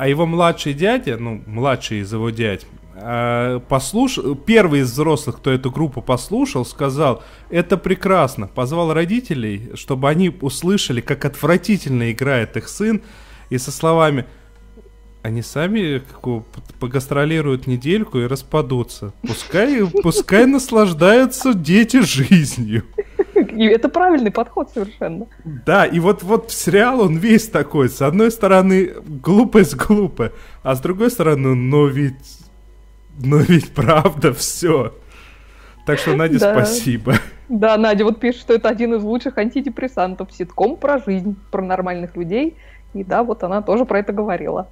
[0.00, 2.64] а его младший дядя, ну, младший из его дядь,
[3.00, 10.08] э, послушал, первый из взрослых, кто эту группу послушал, сказал, это прекрасно, позвал родителей, чтобы
[10.08, 13.02] они услышали, как отвратительно играет их сын,
[13.48, 14.26] и со словами,
[15.22, 16.02] они сами
[16.78, 19.12] погастролируют недельку и распадутся.
[19.22, 22.84] Пускай, пускай наслаждаются дети жизнью.
[23.34, 25.26] И это правильный подход совершенно.
[25.44, 27.88] Да, и вот, вот сериал, он весь такой.
[27.88, 30.32] С одной стороны, глупость глупая,
[30.62, 32.39] а с другой стороны, но ведь...
[33.22, 34.94] Но ведь правда все.
[35.86, 36.52] Так что, Надя, да.
[36.52, 37.14] спасибо.
[37.48, 40.32] Да, Надя вот пишет, что это один из лучших антидепрессантов.
[40.32, 42.56] Ситком про жизнь, про нормальных людей.
[42.94, 44.68] И да, вот она тоже про это говорила.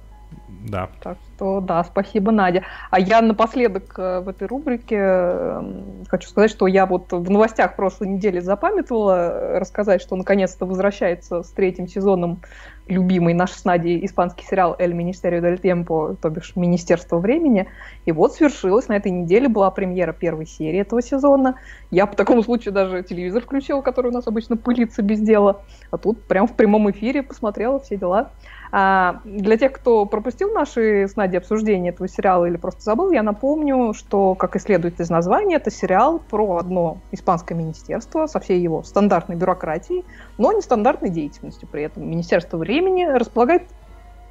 [0.67, 0.89] Да.
[1.01, 2.63] Так что да, спасибо, Надя.
[2.91, 7.75] А я напоследок э, в этой рубрике эм, хочу сказать, что я вот в новостях
[7.75, 12.41] прошлой недели запамятовала э, рассказать, что наконец-то возвращается с третьим сезоном
[12.89, 17.67] любимый наш с Надей испанский сериал «Эль Министерио дель Темпо», то бишь «Министерство времени».
[18.05, 21.55] И вот свершилось, на этой неделе была премьера первой серии этого сезона.
[21.91, 25.61] Я по такому случаю даже телевизор включила, который у нас обычно пылится без дела.
[25.91, 28.31] А тут прям в прямом эфире посмотрела все дела.
[28.71, 33.23] А для тех, кто пропустил наши с Надей обсуждения этого сериала или просто забыл, я
[33.23, 38.61] напомню, что, как и следует из названия, это сериал про одно испанское министерство со всей
[38.61, 40.05] его стандартной бюрократией,
[40.37, 42.07] но нестандартной деятельностью при этом.
[42.09, 43.63] Министерство времени располагает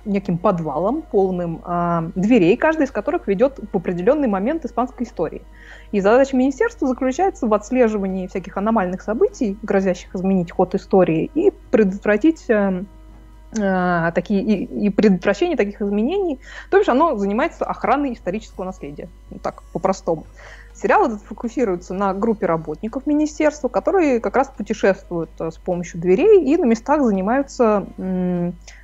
[0.04, 5.42] неким подвалом, полным э, дверей, каждая из которых ведет в определенный момент испанской истории.
[5.92, 12.48] И задача министерства заключается в отслеживании всяких аномальных событий, грозящих изменить ход истории, и предотвратить
[12.48, 12.84] э,
[13.50, 16.38] такие, и, и предотвращение таких изменений.
[16.70, 19.08] То есть оно занимается охраной исторического наследия.
[19.30, 20.26] Ну, так, по-простому.
[20.74, 26.44] Сериал этот фокусируется на группе работников министерства, которые как раз путешествуют э, с помощью дверей
[26.44, 27.86] и на местах занимаются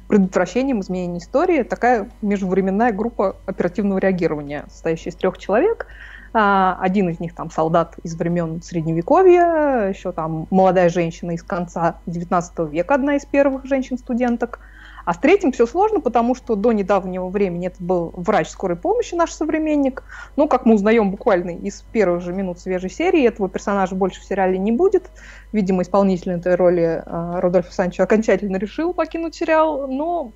[0.09, 1.63] предотвращением изменений истории.
[1.63, 7.95] Такая межвременная группа оперативного реагирования, состоящая из трех человек– а, один из них там солдат
[8.03, 14.59] из времен Средневековья, еще там молодая женщина из конца XIX века, одна из первых женщин-студенток.
[15.05, 19.15] А с третьим все сложно, потому что до недавнего времени это был врач скорой помощи,
[19.15, 20.03] наш современник.
[20.37, 24.25] Ну, как мы узнаем буквально из первых же минут свежей серии, этого персонажа больше в
[24.25, 25.11] сериале не будет.
[25.53, 30.33] Видимо, исполнитель этой роли э, Рудольф Санчо окончательно решил покинуть сериал, но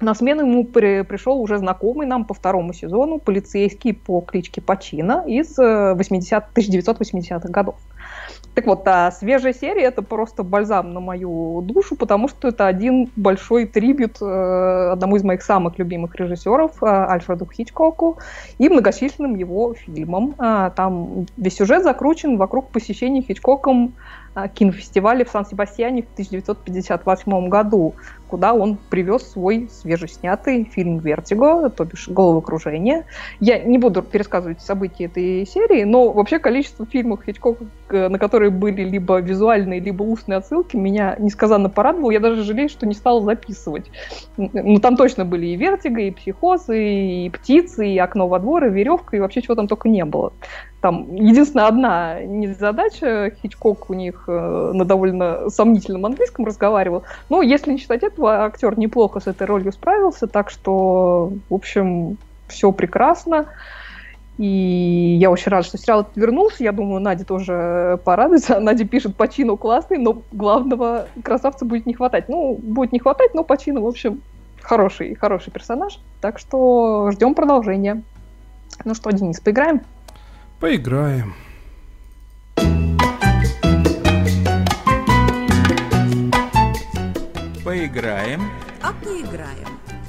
[0.00, 5.24] на смену ему при, пришел уже знакомый нам по второму сезону полицейский по кличке Пачина
[5.26, 7.76] из 80, э, 1980-х годов.
[8.58, 13.08] Так вот, а свежая серия это просто бальзам на мою душу, потому что это один
[13.14, 18.18] большой трибют э, одному из моих самых любимых режиссеров, э, Альфреду Хичкоку,
[18.58, 20.34] и многочисленным его фильмам.
[20.40, 23.92] Э, там весь сюжет закручен вокруг посещения Хичкоком
[24.34, 27.94] э, кинофестиваля в Сан-Себастьяне в 1958 году
[28.28, 33.06] куда он привез свой свежеснятый фильм «Вертиго», то бишь «Головокружение».
[33.40, 38.82] Я не буду пересказывать события этой серии, но вообще количество фильмов Хичкока, на которые были
[38.82, 42.10] либо визуальные, либо устные отсылки, меня несказанно порадовало.
[42.10, 43.90] Я даже жалею, что не стала записывать.
[44.36, 48.70] Ну, там точно были и «Вертиго», и «Психоз», и «Птицы», и «Окно во двор», и
[48.70, 50.32] «Веревка», и вообще чего там только не было.
[50.80, 57.72] Там единственная одна незадача, Хичкок у них э, на довольно сомнительном английском разговаривал, но если
[57.72, 62.16] не считать актер неплохо с этой ролью справился, так что, в общем,
[62.48, 63.46] все прекрасно.
[64.38, 66.62] И я очень рада, что сериал вернулся.
[66.62, 68.60] Я думаю, Надя тоже порадуется.
[68.60, 72.28] Надя пишет, Пачину классный, но главного красавца будет не хватать.
[72.28, 74.22] Ну, будет не хватать, но Пачину, в общем,
[74.62, 75.98] хороший, хороший персонаж.
[76.20, 78.02] Так что ждем продолжения.
[78.84, 79.80] Ну что, Денис, поиграем?
[80.60, 81.34] Поиграем.
[87.68, 88.44] Поиграем.
[88.80, 89.68] А поиграем.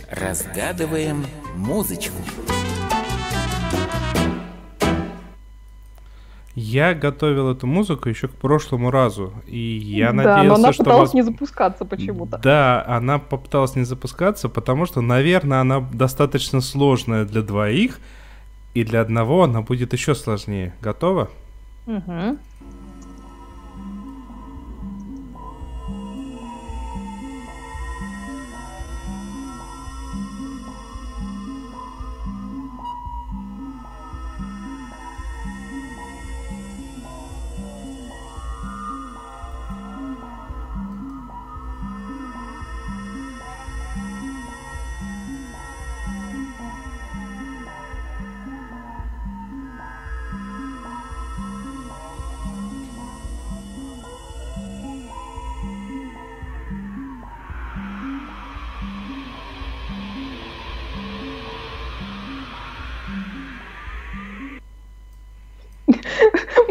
[0.10, 1.26] Разгадываем
[1.58, 2.15] музычку.
[6.56, 10.84] Я готовил эту музыку еще к прошлому разу, и я да, надеялся, но она что
[10.86, 12.38] пыталась вас- не запускаться почему-то.
[12.38, 18.00] Да, она попыталась не запускаться, потому что, наверное, она достаточно сложная для двоих,
[18.74, 20.74] и для одного она будет еще сложнее.
[20.80, 21.30] Готова?
[21.88, 22.39] Мгм.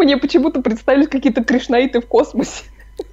[0.08, 2.64] Мне почему-то представились какие-то кришнаиты в космосе.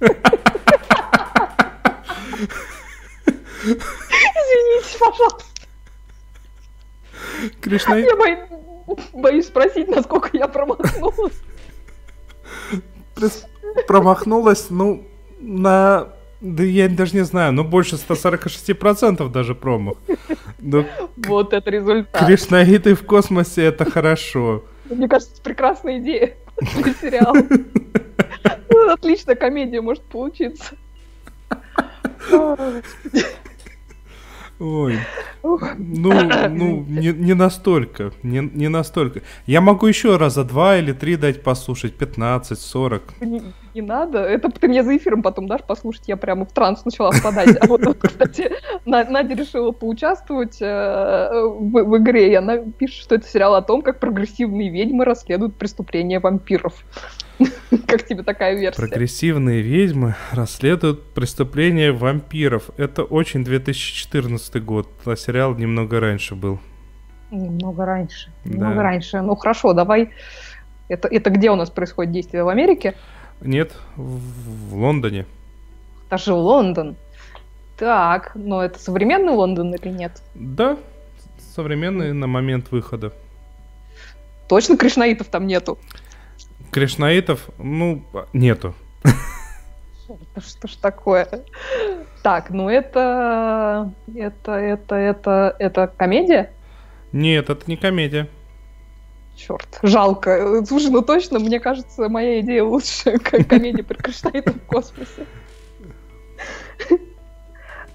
[3.62, 5.44] Извините, пожалуйста.
[7.60, 7.96] Кришна...
[7.98, 11.34] Я бо- боюсь спросить, насколько я промахнулась.
[13.86, 15.06] промахнулась, ну,
[15.38, 16.14] на...
[16.40, 19.98] Да я даже не знаю, ну больше 146% даже промах.
[20.60, 20.86] Но
[21.18, 22.24] Вот это результат.
[22.26, 24.64] кришнаиты в космосе это хорошо.
[24.86, 27.36] Мне кажется, прекрасная идея для сериала.
[28.68, 30.76] Ну, Отличная комедия может получиться.
[34.58, 34.98] Ой.
[35.42, 35.58] Ну,
[36.48, 38.12] ну, не, не настолько.
[38.22, 39.20] Не, не настолько.
[39.46, 41.94] Я могу еще раза два или три дать послушать.
[41.94, 43.02] 15, 40.
[43.20, 43.42] Не,
[43.74, 44.18] не надо.
[44.20, 46.08] Это ты мне за эфиром потом дашь послушать.
[46.08, 47.56] Я прямо в транс начала впадать.
[47.60, 48.50] А вот, кстати,
[48.86, 52.32] На- Надя решила поучаствовать э, в, в игре.
[52.32, 56.74] И она пишет, что это сериал о том, как прогрессивные ведьмы расследуют преступления вампиров.
[57.86, 58.80] Как тебе такая версия?
[58.80, 62.70] Прогрессивные ведьмы расследуют преступления вампиров.
[62.76, 66.58] Это очень 2014 год, а сериал немного раньше был.
[67.30, 68.30] Немного раньше.
[68.44, 68.50] Да.
[68.50, 69.20] Немного раньше.
[69.20, 70.10] Ну хорошо, давай.
[70.88, 72.44] Это, это где у нас происходит действие?
[72.44, 72.94] В Америке?
[73.40, 74.20] Нет, в,
[74.70, 75.26] в Лондоне.
[76.08, 76.96] Даже Лондон.
[77.76, 80.22] Так, но это современный Лондон или нет?
[80.34, 80.78] Да,
[81.54, 83.12] современный на момент выхода.
[84.48, 85.78] Точно кришнаитов там нету?
[86.70, 88.02] Кришнаитов, ну,
[88.32, 88.74] нету.
[90.38, 91.28] Что ж такое?
[92.22, 93.92] Так, ну это...
[94.14, 96.50] Это, это, это, это комедия?
[97.12, 98.28] Нет, это не комедия.
[99.36, 100.64] Черт, жалко.
[100.66, 103.18] Слушай, ну точно, мне кажется, моя идея лучше.
[103.18, 105.26] Как комедия про кришнаитов в космосе.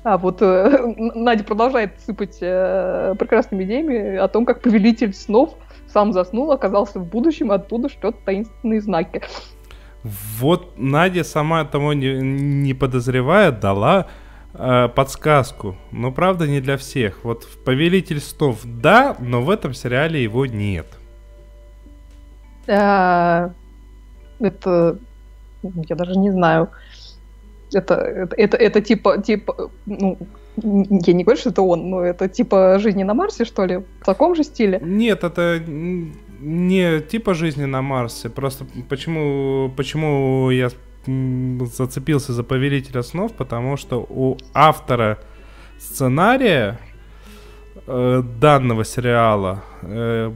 [0.03, 5.53] А вот э, Надя продолжает сыпать э, прекрасными идеями о том, как повелитель снов
[5.91, 9.21] сам заснул, оказался в будущем, оттуда шлет таинственные знаки.
[10.04, 14.08] Вот Надя, сама того не, не подозревая, дала
[14.54, 15.75] э, подсказку.
[15.91, 17.23] Но правда не для всех.
[17.23, 20.88] Вот в Повелитель снов да, но в этом сериале его нет.
[22.67, 23.51] А,
[24.39, 24.97] Это...
[25.88, 26.69] Я даже не знаю.
[27.73, 30.17] Это, это, это, это типа, типа, ну,
[30.58, 33.78] я не говорю, что это он, но это типа «Жизни на Марсе», что ли?
[34.02, 34.80] В таком же стиле?
[34.84, 35.62] Нет, это
[36.42, 38.30] не типа жизни на Марсе.
[38.30, 40.70] Просто почему, почему я
[41.06, 43.34] зацепился за Повелителя снов?
[43.34, 45.20] Потому что у автора
[45.80, 46.80] сценария
[47.88, 50.32] э, данного сериала э,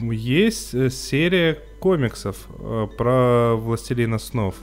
[0.00, 4.54] есть серия комиксов э, про Властелина снов.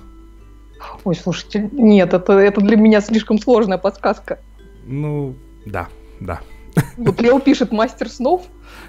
[1.04, 4.40] Ой, слушайте, нет, это, это для меня слишком сложная подсказка.
[4.90, 5.88] Ну, да,
[6.20, 6.42] да.
[6.98, 8.44] Вот Лео пишет «Мастер снов»,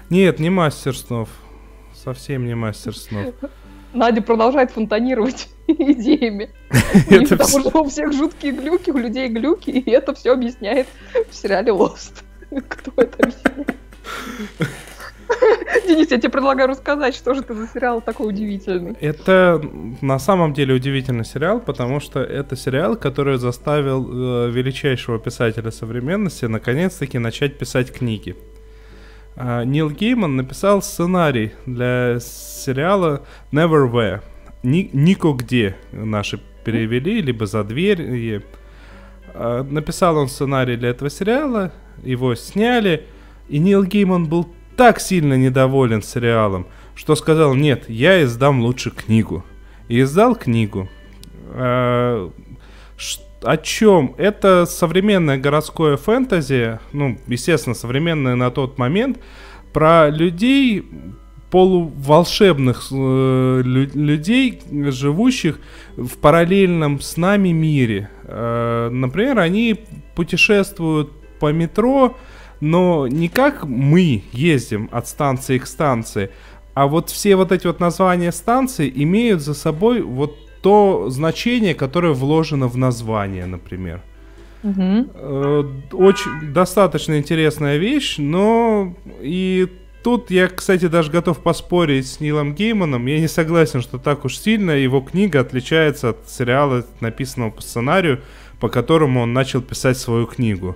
[0.09, 1.29] Нет, не мастер снов.
[1.93, 3.35] Совсем не мастер снов.
[3.93, 6.49] Надя продолжает фонтанировать идеями.
[7.09, 10.87] Это Потому что у всех жуткие глюки, у людей глюки, и это все объясняет
[11.29, 12.23] в сериале Lost.
[12.67, 13.75] Кто это объясняет?
[15.87, 18.95] Денис, я тебе предлагаю рассказать, что же это за сериал такой удивительный.
[18.99, 19.61] Это
[20.01, 26.45] на самом деле удивительный сериал, потому что это сериал, который заставил э, величайшего писателя современности
[26.45, 28.35] наконец-таки начать писать книги.
[29.35, 34.21] А, Нил Гейман написал сценарий для сериала Neverwhere.
[34.63, 38.01] Ни, Нико где наши перевели, либо за дверь.
[38.01, 38.41] и,
[39.33, 41.71] а, Написал он сценарий для этого сериала,
[42.03, 43.05] его сняли,
[43.47, 44.47] и Нил Гейман был
[44.81, 46.65] так сильно недоволен сериалом,
[46.95, 49.45] что сказал, нет, я издам лучше книгу.
[49.87, 50.89] И издал книгу.
[51.49, 52.31] А,
[53.43, 54.15] О чем?
[54.17, 59.19] Это современное городское фэнтези, ну, естественно, современное на тот момент,
[59.71, 60.83] про людей,
[61.51, 65.59] полуволшебных э, людей, живущих
[65.95, 68.09] в параллельном с нами мире.
[68.23, 69.79] Э, например, они
[70.15, 72.17] путешествуют по метро,
[72.61, 76.29] но не как мы ездим от станции к станции,
[76.73, 82.13] а вот все вот эти вот названия станций имеют за собой вот то значение, которое
[82.13, 84.01] вложено в название, например.
[84.63, 85.07] Угу.
[85.93, 89.67] Очень достаточно интересная вещь, но и
[90.03, 93.07] тут я, кстати, даже готов поспорить с Нилом Гейманом.
[93.07, 98.21] Я не согласен, что так уж сильно его книга отличается от сериала, написанного по сценарию,
[98.59, 100.75] по которому он начал писать свою книгу.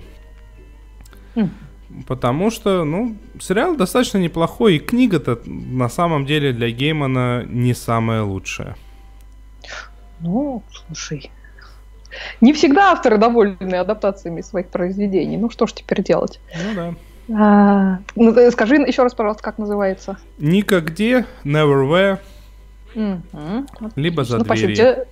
[2.06, 8.22] Потому что, ну, сериал достаточно неплохой, и книга-то на самом деле для Геймана не самая
[8.22, 8.76] лучшая.
[10.20, 11.30] Ну, слушай,
[12.40, 15.36] не всегда авторы довольны адаптациями своих произведений.
[15.36, 16.40] Ну что ж теперь делать?
[16.54, 16.94] Ну да.
[17.28, 20.16] А, ну, скажи еще раз, пожалуйста, как называется?
[20.38, 22.18] Никогде, Never Where,
[22.94, 23.90] угу.
[23.96, 25.06] либо за ну, дверью.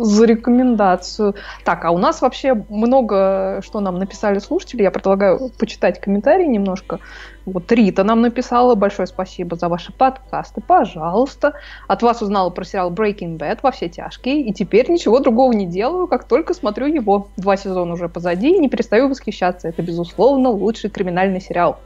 [0.00, 1.34] За рекомендацию.
[1.64, 4.84] Так, а у нас вообще много, что нам написали слушатели.
[4.84, 7.00] Я предлагаю почитать комментарии немножко.
[7.46, 8.76] Вот Рита нам написала.
[8.76, 10.60] Большое спасибо за ваши подкасты.
[10.60, 11.54] Пожалуйста.
[11.88, 14.42] От вас узнала про сериал Breaking Bad во все тяжкие.
[14.42, 17.26] И теперь ничего другого не делаю, как только смотрю его.
[17.36, 19.66] Два сезона уже позади и не перестаю восхищаться.
[19.66, 21.80] Это, безусловно, лучший криминальный сериал.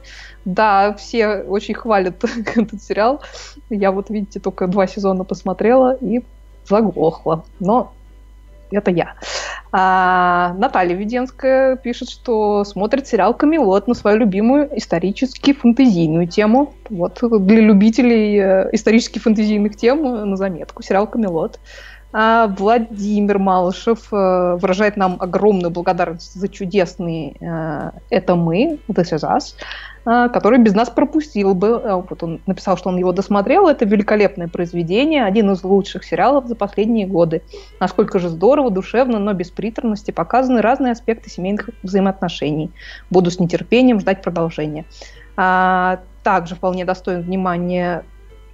[0.45, 2.23] Да, все очень хвалят
[2.55, 3.23] этот сериал.
[3.71, 6.21] Я вот, видите, только два сезона посмотрела и
[6.67, 7.43] заглохла.
[7.59, 7.91] Но
[8.73, 9.15] это я.
[9.71, 16.73] А, Наталья Веденская пишет, что смотрит сериал «Камелот» на свою любимую исторически фэнтезийную тему.
[16.89, 21.59] Вот для любителей э, исторически фэнтезийных тем э, на заметку сериал «Камелот».
[22.15, 27.35] А Владимир Малышев э, выражает нам огромную благодарность за чудесный
[28.11, 29.55] «Это мы», «This is us»,
[30.03, 31.81] который без нас пропустил бы.
[31.83, 33.67] А, вот он написал, что он его досмотрел.
[33.67, 37.41] Это великолепное произведение, один из лучших сериалов за последние годы.
[37.79, 42.71] Насколько же здорово, душевно, но без приторности показаны разные аспекты семейных взаимоотношений.
[43.09, 44.85] Буду с нетерпением ждать продолжения.
[45.35, 48.03] А, также вполне достоин внимания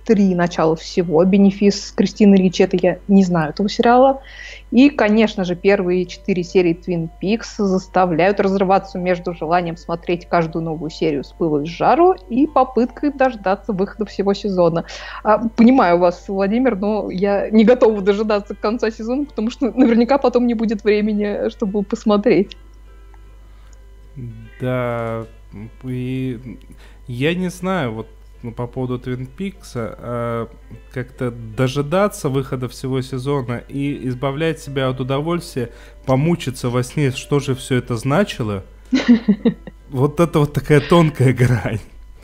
[0.10, 1.24] три начала всего.
[1.24, 4.24] Бенефис Кристины Ричи, это я не знаю этого сериала.
[4.72, 10.90] И, конечно же, первые четыре серии Twin Peaks заставляют разрываться между желанием смотреть каждую новую
[10.90, 14.86] серию с пылу и с жару и попыткой дождаться выхода всего сезона.
[15.24, 20.48] А, понимаю вас, Владимир, но я не готова дожидаться конца сезона, потому что наверняка потом
[20.48, 22.58] не будет времени, чтобы посмотреть.
[24.60, 25.28] Да,
[25.84, 26.58] и
[27.06, 28.08] я не знаю, вот
[28.42, 30.48] ну, по поводу Twin Peaks, а,
[30.92, 35.72] как-то дожидаться выхода всего сезона и избавлять себя от удовольствия,
[36.06, 38.64] помучиться во сне, что же все это значило,
[39.90, 41.80] вот это вот такая тонкая грань.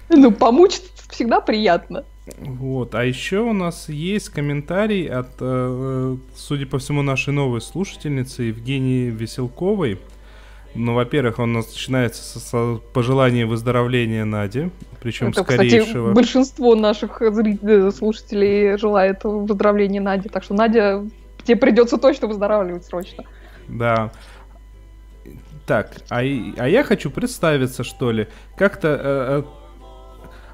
[0.10, 2.06] Ну, помучиться всегда приятно.
[2.38, 8.44] Вот, а еще у нас есть комментарий от, э, судя по всему, нашей новой слушательницы
[8.44, 10.00] Евгении Веселковой.
[10.76, 14.72] Ну, во-первых, он начинается с, с пожелания выздоровления Нади,
[15.02, 16.10] причем Это, скорейшего.
[16.10, 21.06] Кстати, большинство наших зрителей, слушателей желает выздоровления Нади, так что Надя,
[21.44, 23.24] тебе придется точно выздоравливать срочно.
[23.70, 24.12] Да.
[25.66, 28.28] Так, а, а я хочу представиться, что ли.
[28.58, 28.98] Как-то э,
[29.40, 29.44] э,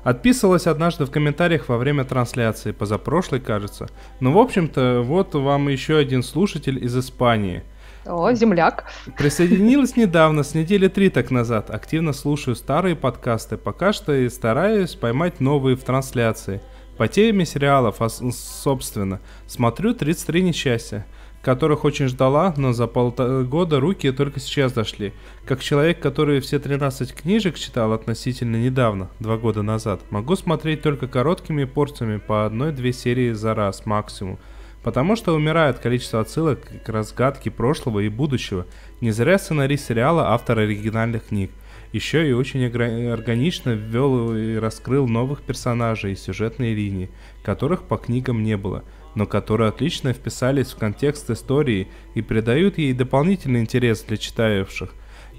[0.03, 3.89] отписывалась однажды в комментариях во время трансляции, позапрошлой, кажется.
[4.19, 7.63] Ну, в общем-то, вот вам еще один слушатель из Испании–
[8.06, 8.86] о, земляк.
[9.18, 11.70] Присоединилась недавно, с недели три так назад.
[11.70, 13.58] Активно слушаю старые подкасты.
[13.58, 16.62] Пока что и стараюсь поймать новые в трансляции.
[16.97, 21.06] По теме сериалов, а, собственно, смотрю 33 несчастья,
[21.43, 25.14] которых очень ждала, но за полгода руки только сейчас дошли.
[25.45, 31.08] Как человек, который все 13 книжек читал относительно недавно, два года назад, могу смотреть только
[31.08, 34.39] короткими порциями по одной-две серии за раз максимум–
[34.84, 38.65] Потому что умирает количество отсылок к разгадке прошлого и будущего.
[38.99, 41.51] Не зря сценарист сериала автор оригинальных книг.
[41.91, 42.65] Еще и очень
[43.11, 47.11] органично ввел и раскрыл новых персонажей и сюжетные линии,
[47.43, 52.93] которых по книгам не было, но которые отлично вписались в контекст истории и придают ей
[52.93, 54.93] дополнительный интерес для читающих.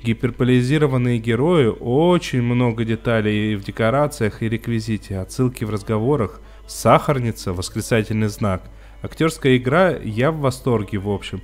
[0.04, 8.62] Гиперполизированные герои, очень много деталей в декорациях и реквизите, отсылки в разговорах, сахарница, восклицательный знак–
[9.02, 11.40] Актерская игра, я в восторге, в общем.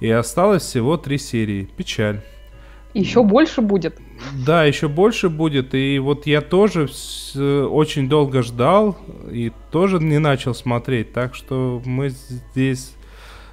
[0.00, 1.68] И осталось всего три серии.
[1.76, 2.20] Печаль.
[2.94, 3.98] Еще больше будет.
[4.46, 5.74] Да, еще больше будет.
[5.74, 6.88] И вот я тоже
[7.34, 8.96] очень долго ждал
[9.30, 11.12] и тоже не начал смотреть.
[11.12, 12.94] Так что мы здесь,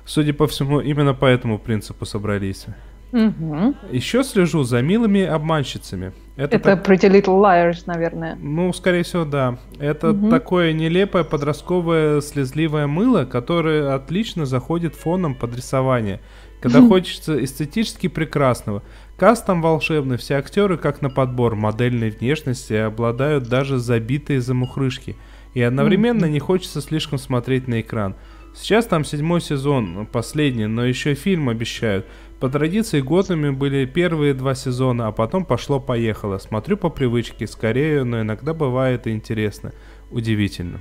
[0.06, 2.66] судя по всему, именно по этому принципу собрались.
[3.12, 3.76] Угу.
[3.92, 6.14] Еще слежу за милыми обманщицами.
[6.38, 6.88] Это, это так...
[6.88, 8.38] Pretty Little Liars, наверное.
[8.40, 9.58] Ну, скорее всего, да.
[9.80, 10.30] Это угу.
[10.30, 16.22] такое нелепое подростковое слезливое мыло, которое отлично заходит фоном под рисование,
[16.62, 18.84] когда хочется эстетически прекрасного.
[19.18, 25.16] Каст там волшебный, все актеры как на подбор модельной внешности обладают даже забитые замухрышки.
[25.56, 28.16] И одновременно не хочется слишком смотреть на экран.
[28.56, 32.06] Сейчас там седьмой сезон, последний, но еще фильм обещают.
[32.40, 36.38] По традиции годами были первые два сезона, а потом пошло-поехало.
[36.38, 39.74] Смотрю по привычке, скорее, но иногда бывает интересно.
[40.12, 40.80] Удивительно.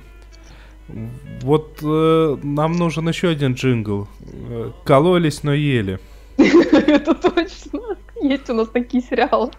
[1.41, 4.07] Вот э, нам нужен еще один джингл.
[4.49, 5.99] Э, Кололись, но ели.
[6.37, 7.97] Это точно.
[8.21, 9.51] Есть у нас такие сериалы.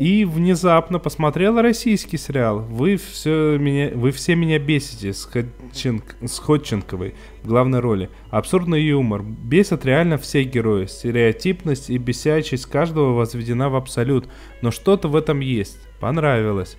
[0.00, 2.60] И внезапно посмотрела российский сериал.
[2.60, 8.08] Вы все меня, вы все меня бесите с, Ходченк, с Ходченковой в главной роли.
[8.30, 9.22] Абсурдный юмор.
[9.22, 10.86] Бесят реально все герои.
[10.86, 14.26] Стереотипность и бесячесть каждого возведена в абсолют.
[14.62, 15.78] Но что-то в этом есть.
[16.00, 16.78] Понравилось.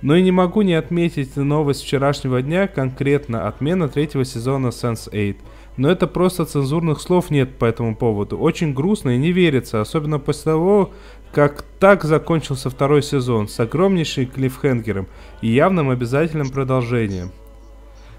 [0.00, 5.36] Но и не могу не отметить новость вчерашнего дня, конкретно отмена третьего сезона Sense8.
[5.76, 8.36] Но это просто цензурных слов нет по этому поводу.
[8.36, 10.92] Очень грустно и не верится, особенно после того,
[11.32, 15.06] как так закончился второй сезон с огромнейшим клиффхенгером
[15.40, 17.30] и явным обязательным продолжением.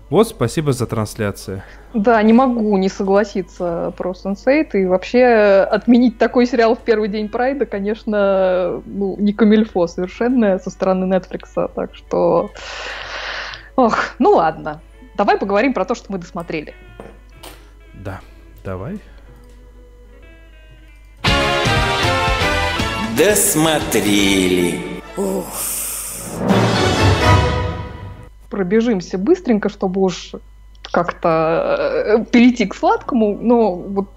[0.10, 1.62] Вот, спасибо за трансляцию.
[1.94, 4.74] Да, не могу не согласиться про Сенсейт.
[4.74, 10.72] И вообще отменить такой сериал в первый день Прайда, конечно, ну, не камильфо совершенно со
[10.72, 11.72] стороны Netflix.
[11.76, 12.50] Так что...
[13.76, 14.82] Ох, ну ладно.
[15.16, 16.74] Давай поговорим про то, что мы досмотрели.
[17.94, 18.22] Да,
[18.64, 19.00] давай.
[23.20, 24.80] Досмотрели.
[28.50, 30.36] Пробежимся быстренько, чтобы уж
[30.84, 34.08] как-то э, перейти к сладкому, но вот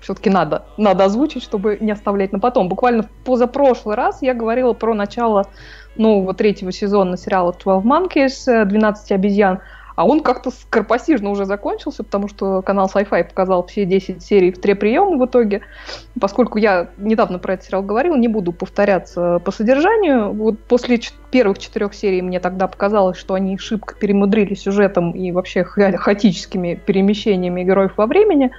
[0.00, 2.68] все-таки надо, надо озвучить, чтобы не оставлять на потом.
[2.68, 5.46] Буквально позапрошлый раз я говорила про начало
[5.94, 9.60] нового третьего сезона сериала 12 Monkeys, 12 обезьян,
[9.94, 14.60] а он как-то скоропостижно уже закончился, потому что канал Sci-Fi показал все 10 серий в
[14.60, 15.62] три приема в итоге.
[16.20, 20.32] Поскольку я недавно про этот сериал говорила, не буду повторяться по содержанию.
[20.32, 25.64] Вот после первых четырех серий мне тогда показалось, что они шибко перемудрили сюжетом и вообще
[25.64, 28.50] хаотическими перемещениями героев во времени.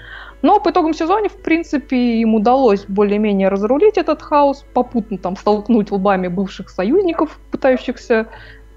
[0.41, 5.89] Но по итогам сезона, в принципе, им удалось более-менее разрулить этот хаос, попутно там столкнуть
[5.89, 8.27] лбами бывших союзников, пытающихся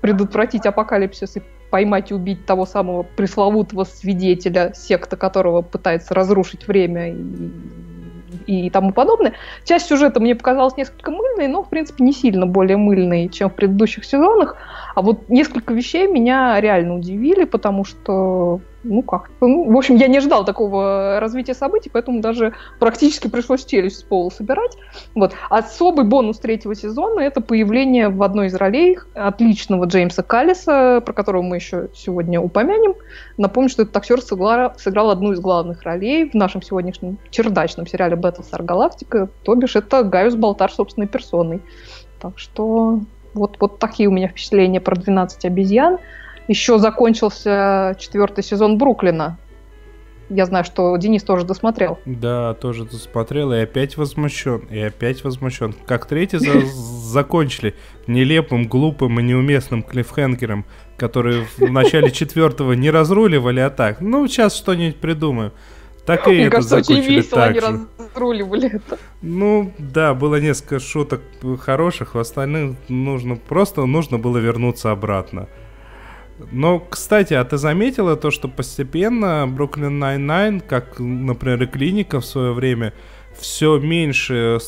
[0.00, 1.42] предотвратить апокалипсис и
[1.76, 7.50] поймать и убить того самого пресловутого свидетеля, секта которого пытается разрушить время и,
[8.46, 9.34] и тому подобное.
[9.66, 13.54] Часть сюжета мне показалась несколько мыльной, но, в принципе, не сильно более мыльной, чем в
[13.54, 14.56] предыдущих сезонах.
[14.94, 20.08] А вот несколько вещей меня реально удивили, потому что ну как ну, в общем, я
[20.08, 24.76] не ожидал такого развития событий, поэтому даже практически пришлось челюсть с пола собирать.
[25.14, 25.34] Вот.
[25.50, 31.42] Особый бонус третьего сезона— это появление в одной из ролей отличного Джеймса Каллиса, про которого
[31.42, 32.94] мы еще сегодня упомянем.
[33.36, 38.16] Напомню, что этот актер сыграл, сыграл одну из главных ролей в нашем сегодняшнем чердачном сериале
[38.16, 41.60] Battlestar Galactica, то бишь это Гaius Балтар собственной персоной.
[42.20, 43.00] Так что
[43.34, 45.98] вот, вот такие у меня впечатления про 12 обезьян.
[46.48, 49.38] Еще закончился четвертый сезон Бруклина.
[50.28, 52.00] Я знаю, что Денис тоже досмотрел.
[52.04, 55.72] Да, тоже досмотрел, и опять возмущен, и опять возмущен.
[55.86, 57.76] Как третий за закончили
[58.08, 60.64] нелепым, глупым и неуместным клиффхенгером,
[60.96, 64.00] который в начале четвертого не разруливали, а так.
[64.00, 65.52] Ну, сейчас что-нибудь придумаем.
[66.04, 68.98] Так и Мне это кажется, закончили очень весело так они разруливали это.
[69.22, 71.20] Ну, да, было несколько шуток
[71.60, 75.48] хороших, в остальных нужно просто нужно было вернуться обратно.
[76.52, 82.26] Но, кстати, а ты заметила то, что постепенно Бруклин Nine-Nine, как, например, и Клиника в
[82.26, 82.92] свое время,
[83.38, 84.58] все меньше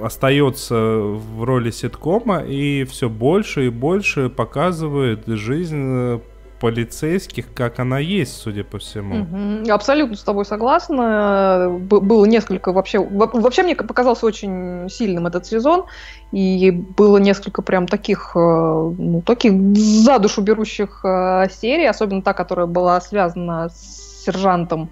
[0.00, 6.20] остается в роли ситкома и все больше и больше показывает жизнь
[6.62, 9.22] полицейских, как она есть, судя по всему.
[9.22, 9.72] Угу.
[9.72, 11.76] Абсолютно с тобой согласна.
[11.80, 13.00] Было несколько вообще...
[13.00, 15.86] Вообще мне показался очень сильным этот сезон,
[16.30, 22.32] и было несколько прям таких, э, ну, таких за душу берущих э, серий, особенно та,
[22.32, 24.88] которая была связана с сержантом,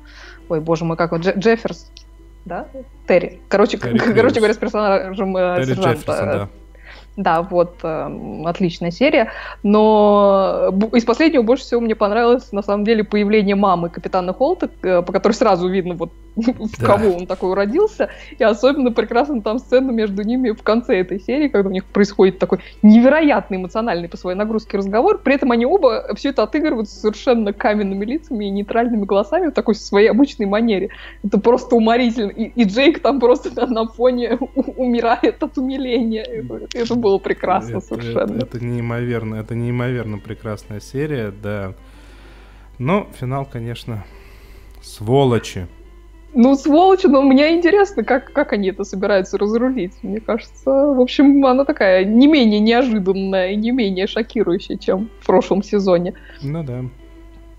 [0.49, 1.89] ой, боже мой, как вот, Джефферс,
[2.47, 2.67] да?
[3.07, 3.39] Терри.
[3.49, 5.93] Короче, Терри короче говоря, с персонажем э, Терри сержанта.
[5.93, 6.49] Джефферсон, да.
[7.21, 9.31] Да, вот, э, отличная серия.
[9.63, 15.03] Но из последнего больше всего мне понравилось, на самом деле, появление мамы капитана Холта, э,
[15.03, 16.87] по которой сразу видно вот в да.
[16.87, 18.11] кого он такой родился.
[18.39, 22.39] И особенно прекрасна там сцена между ними в конце этой серии, когда у них происходит
[22.39, 25.19] такой невероятно эмоциональный по своей нагрузке разговор.
[25.19, 29.75] При этом они оба все это отыгрывают совершенно каменными лицами и нейтральными голосами в такой
[29.75, 30.91] своей обычной манере.
[31.25, 32.31] Это просто уморительно.
[32.31, 34.39] И, и Джейк там просто на, на фоне
[34.77, 36.23] умирает от умиления.
[36.23, 38.37] Это, это было прекрасно это, совершенно.
[38.37, 41.75] Это, это неимоверно, это неимоверно прекрасная серия, да.
[42.79, 44.05] Но финал, конечно,
[44.83, 45.67] сволочи.
[46.33, 49.95] Ну, сволочи, но мне интересно, как, как они это собираются разрулить.
[50.03, 55.27] Мне кажется, в общем, она такая не менее неожиданная и не менее шокирующая, чем в
[55.27, 56.15] прошлом сезоне.
[56.41, 56.85] Ну да.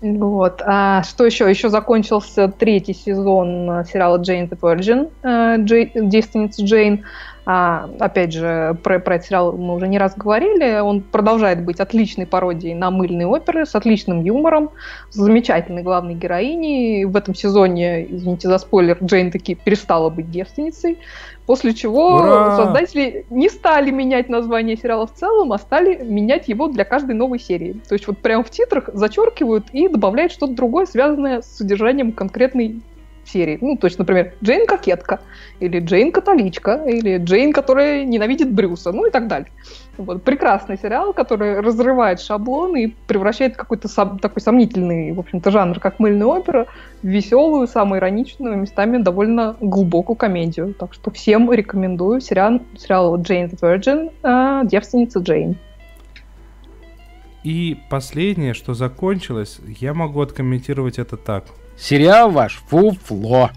[0.00, 0.62] Вот.
[0.64, 1.48] А что еще?
[1.48, 7.04] Еще закончился третий сезон сериала Джейн the Virgin, э, Джей, девственница Джейн.
[7.44, 10.78] А, опять же, про, про этот сериал мы уже не раз говорили.
[10.80, 14.70] Он продолжает быть отличной пародией на мыльные оперы, с отличным юмором,
[15.10, 17.04] с замечательной главной героиней.
[17.04, 20.98] В этом сезоне, извините за спойлер, Джейн таки перестала быть девственницей.
[21.46, 22.56] После чего Ура!
[22.56, 27.40] создатели не стали менять название сериала в целом, а стали менять его для каждой новой
[27.40, 27.72] серии.
[27.88, 32.80] То есть вот прямо в титрах зачеркивают и добавляют что-то другое, связанное с содержанием конкретной
[33.24, 33.58] серии.
[33.60, 35.20] Ну, то есть, например, Джейн кокетка,
[35.60, 39.50] или Джейн католичка, или Джейн, которая ненавидит Брюса, ну и так далее.
[39.96, 40.22] Вот.
[40.22, 45.98] Прекрасный сериал, который разрывает шаблоны и превращает какой-то сам, такой сомнительный, в общем-то, жанр, как
[45.98, 46.66] мыльная опера,
[47.02, 50.74] в веселую, самоироничную, местами довольно глубокую комедию.
[50.74, 55.56] Так что всем рекомендую сериал, сериал Джейн the Virgin, э, девственница Джейн.
[57.44, 61.44] И последнее, что закончилось, я могу откомментировать это так–
[61.82, 63.50] Сериал ваш фуфло.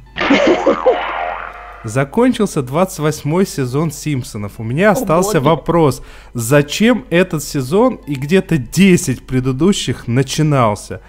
[1.84, 4.54] Закончился 28 сезон Симпсонов.
[4.60, 6.02] У меня остался О, вопрос,
[6.34, 11.02] зачем этот сезон и где-то 10 предыдущих начинался?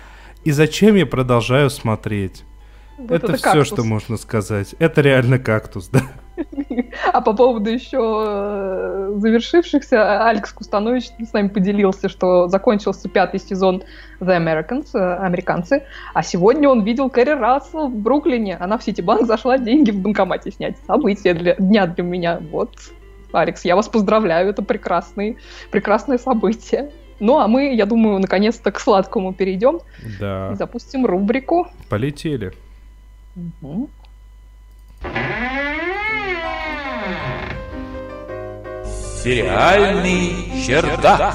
[0.44, 2.44] И зачем я продолжаю смотреть?
[2.98, 4.74] Вот это, это все, что можно сказать.
[4.78, 6.02] Это реально кактус, да.
[7.12, 13.82] А по поводу еще э, завершившихся, Алекс Кустанович с нами поделился, что закончился пятый сезон
[14.20, 15.84] The Americans, э, американцы,
[16.14, 18.56] а сегодня он видел Кэрри Рассел в Бруклине.
[18.56, 20.76] Она в Ситибанк зашла деньги в банкомате снять.
[20.86, 22.40] Событие для, дня для меня.
[22.50, 22.70] Вот,
[23.32, 25.38] Алекс, я вас поздравляю, это прекрасный,
[25.70, 26.90] прекрасное событие.
[27.18, 29.80] Ну, а мы, я думаю, наконец-то к сладкому перейдем.
[30.20, 30.50] Да.
[30.52, 31.68] И запустим рубрику.
[31.88, 32.52] Полетели.
[33.62, 33.88] Угу.
[39.26, 41.34] Сериальный чердак.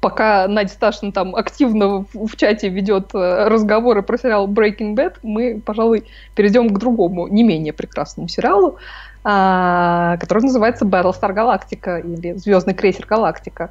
[0.00, 5.62] Пока Надя Сташина там активно в, чате ведет э, разговоры про сериал Breaking Bad, мы,
[5.64, 6.02] пожалуй,
[6.34, 8.78] перейдем к другому, не менее прекрасному сериалу,
[9.22, 13.70] а, который называется Battlestar Galactica или Звездный крейсер Галактика.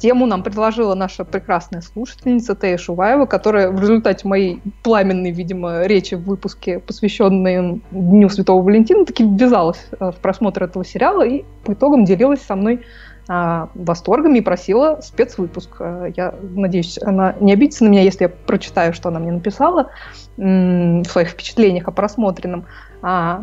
[0.00, 6.14] Тему нам предложила наша прекрасная слушательница Тея Шуваева, которая в результате моей пламенной, видимо, речи
[6.14, 11.72] в выпуске, посвященной Дню Святого Валентина, таки ввязалась э, в просмотр этого сериала и по
[11.72, 12.82] итогам делилась со мной
[13.28, 15.76] а, восторгами и просила спецвыпуск.
[15.78, 19.90] Э, я надеюсь, она не обидится на меня, если я прочитаю, что она мне написала
[20.36, 22.64] в своих впечатлениях о просмотренном.
[23.04, 23.42] А,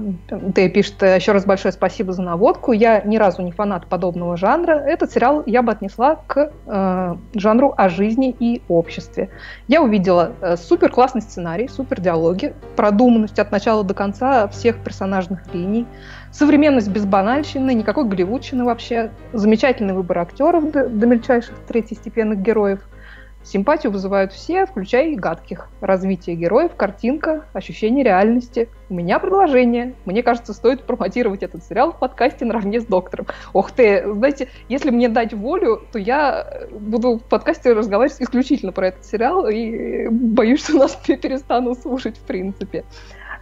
[0.55, 2.71] ты пишет, еще раз большое спасибо за наводку.
[2.71, 4.71] Я ни разу не фанат подобного жанра.
[4.71, 9.29] Этот сериал я бы отнесла к э, жанру о жизни и обществе.
[9.67, 15.53] Я увидела э, супер классный сценарий, супер диалоги, продуманность от начала до конца всех персонажных
[15.53, 15.85] линий,
[16.31, 22.79] современность без банальщины, никакой голливудщины вообще, замечательный выбор актеров до, до мельчайших третьестепенных героев–
[23.41, 25.69] Симпатию вызывают все, включая и гадких.
[25.79, 28.69] Развитие героев, картинка, ощущение реальности.
[28.89, 29.95] У меня предложение.
[30.05, 33.27] Мне кажется, стоит промотировать этот сериал в подкасте наравне с доктором.
[33.53, 38.89] Ох ты, знаете, если мне дать волю, то я буду в подкасте разговаривать исключительно про
[38.89, 42.83] этот сериал и боюсь, что нас перестанут слушать в принципе.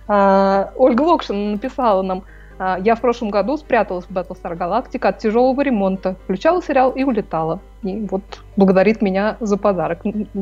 [0.07, 2.23] А, Ольга Локшин написала нам,
[2.59, 7.59] я в прошлом году спряталась в Battlestar Galactica от тяжелого ремонта, включала сериал и улетала.
[7.83, 8.23] И вот
[8.55, 9.99] благодарит меня за подарок.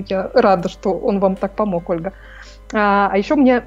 [0.07, 2.13] Я рада, что он вам так помог, Ольга.
[2.74, 3.63] А, а еще мне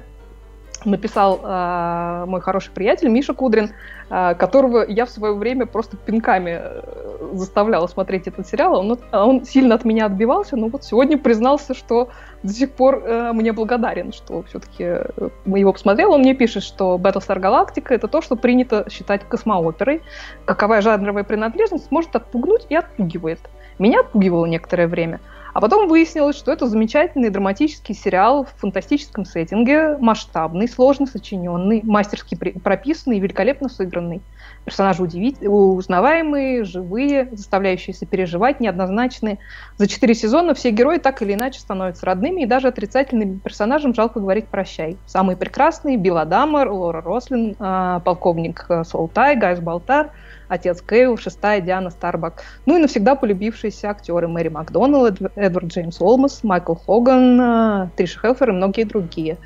[0.85, 3.71] написал э, мой хороший приятель Миша Кудрин,
[4.09, 8.79] э, которого я в свое время просто пинками э, заставляла смотреть этот сериал.
[8.79, 12.09] Он, он сильно от меня отбивался, но вот сегодня признался, что
[12.43, 16.13] до сих пор э, мне благодарен, что все-таки э, его посмотрел.
[16.13, 20.01] Он мне пишет, что Battlestar Galactica— это то, что принято считать космооперой.
[20.45, 23.39] Каковая жанровая принадлежность может отпугнуть и отпугивает.
[23.77, 25.19] Меня отпугивало некоторое время—
[25.59, 32.35] а потом выяснилось, что это замечательный драматический сериал в фантастическом сеттинге, масштабный, сложно сочиненный, мастерски
[32.35, 34.21] прописанный, великолепно сыгранный.
[34.63, 39.39] Персонажи удивительные, узнаваемые, живые, заставляющие сопереживать, неоднозначные.
[39.75, 44.21] За четыре сезона все герои так или иначе становятся родными, и даже отрицательным персонажам жалко
[44.21, 44.95] говорить «прощай».
[45.07, 50.11] Самые прекрасные– Билл Адама, Лора Розлин, а, полковник э, Сол Тай, Гайус Балтар–
[50.49, 52.43] отец Кейл, шестая Диана Старбак.
[52.65, 58.49] Ну и навсегда полюбившиеся актеры Мэри Макдоналд, Эдвард Джеймс Олмас, Майкл Хоган, э, Триша Хелфер
[58.49, 59.37] и многие другие.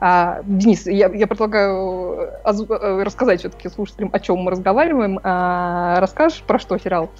[0.00, 5.20] А, Денис, я, я предлагаю э, рассказать все-таки слушателям, о чем мы разговариваем.
[5.22, 7.10] А, расскажешь, про что сериал?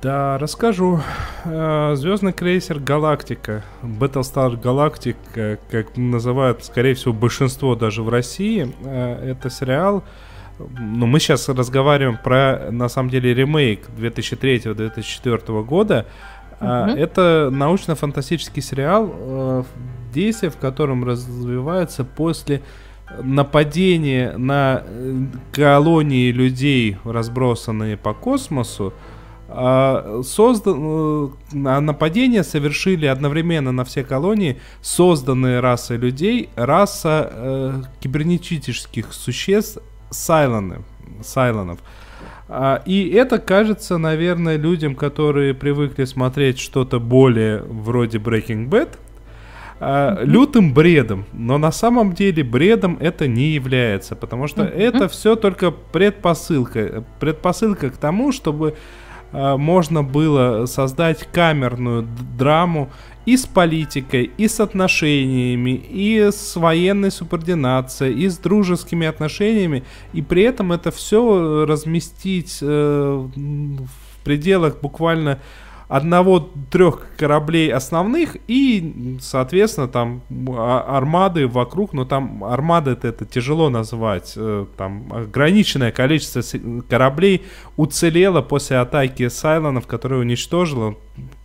[0.00, 1.00] Да, расскажу.
[1.44, 9.50] Э, Звездный крейсер Галактика, Battlestar Galactica, как называют, скорее всего, большинство даже в России, это
[9.50, 10.02] сериал,
[10.58, 16.06] ну, мы сейчас разговариваем про, на самом деле, ремейк 2003-2004 года.
[16.60, 16.96] Uh-huh.
[16.96, 19.62] Это научно-фантастический сериал, э,
[20.14, 22.62] действие в котором развивается после
[23.22, 28.94] нападения на э, колонии людей, разбросанные по космосу,
[29.48, 31.32] а, создан...
[31.54, 39.78] Э, нападение совершили одновременно на все колонии созданные расой людей, раса э, кибернетических существ
[40.10, 40.82] Сайлоны,
[41.22, 41.78] Сайлонов.
[42.48, 48.90] А, и это кажется, наверное, людям, которые привыкли смотреть что-то более вроде Breaking Bad,
[49.80, 51.26] а, лютым бредом.
[51.32, 57.04] Но на самом деле бредом это не является, потому что это все только предпосылка.
[57.20, 58.76] Предпосылка к тому, чтобы
[59.32, 62.06] можно было создать камерную
[62.38, 62.90] драму
[63.26, 70.22] и с политикой, и с отношениями, и с военной субординацией, и с дружескими отношениями, и
[70.22, 75.40] при этом это все разместить э, в пределах буквально
[75.88, 83.68] одного-трех кораблей основных и, соответственно, там а, армады вокруг, но там армады это, это тяжело
[83.70, 86.42] назвать, э, там ограниченное количество
[86.88, 87.44] кораблей
[87.76, 90.96] уцелело после атаки Сайлонов, которая уничтожила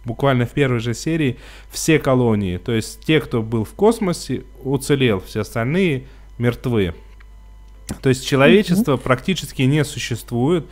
[0.05, 1.37] буквально в первой же серии
[1.69, 2.57] все колонии.
[2.57, 6.07] То есть те, кто был в космосе, уцелел, все остальные
[6.39, 6.95] мертвы.
[8.01, 9.01] То есть человечество mm-hmm.
[9.01, 10.65] практически не существует.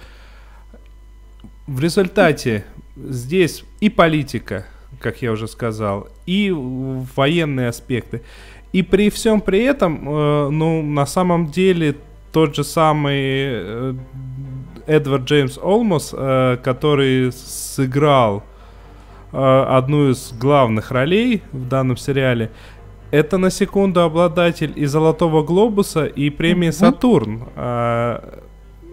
[1.68, 2.66] В результате
[3.08, 4.66] здесь и политика,
[5.00, 8.22] как я уже сказал, и военные аспекты.
[8.72, 11.96] И при всем при этом, э, ну, на самом деле,
[12.32, 13.94] тот же самый э,
[14.86, 18.44] Эдвард Джеймс Олмос, э, который сыграл
[19.32, 22.52] э, одну из главных ролей в данном сериале,
[23.12, 27.44] это на секунду обладатель и Золотого Глобуса, и премии Сатурн.
[27.56, 28.40] Э,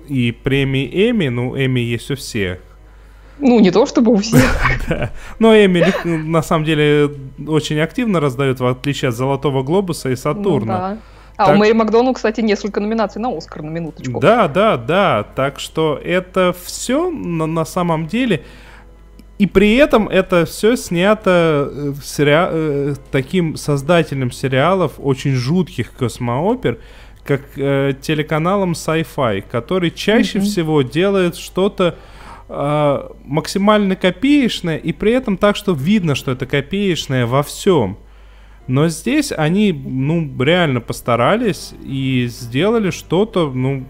[0.09, 2.61] и премии Эми, ну, Эми есть у всех.
[3.39, 4.43] Ну, не то чтобы у всех.
[5.39, 7.11] Но Эмили на самом деле
[7.47, 10.91] очень активно раздают, в отличие от Золотого Глобуса и Сатурна.
[10.91, 10.99] Ну
[11.37, 14.21] а у Мэри Макдону, кстати, несколько номинаций на Оскар, на минуточку.
[14.21, 15.27] Да, да, да.
[15.35, 18.43] Так что это все на, самом деле...
[19.39, 22.33] И при этом это все снято э, сери...
[22.33, 26.79] Э, таким создателем сериалов, очень жутких космоопер,
[27.23, 30.43] как э, телеканалом Sci-Fi, который чаще mm-hmm.
[30.43, 31.97] всего делает что-то
[32.49, 37.99] э, максимально копеечное, и при этом так, что видно, что это копеечное во всем.
[38.67, 43.85] Но здесь они, ну, реально постарались и сделали что-то, ну,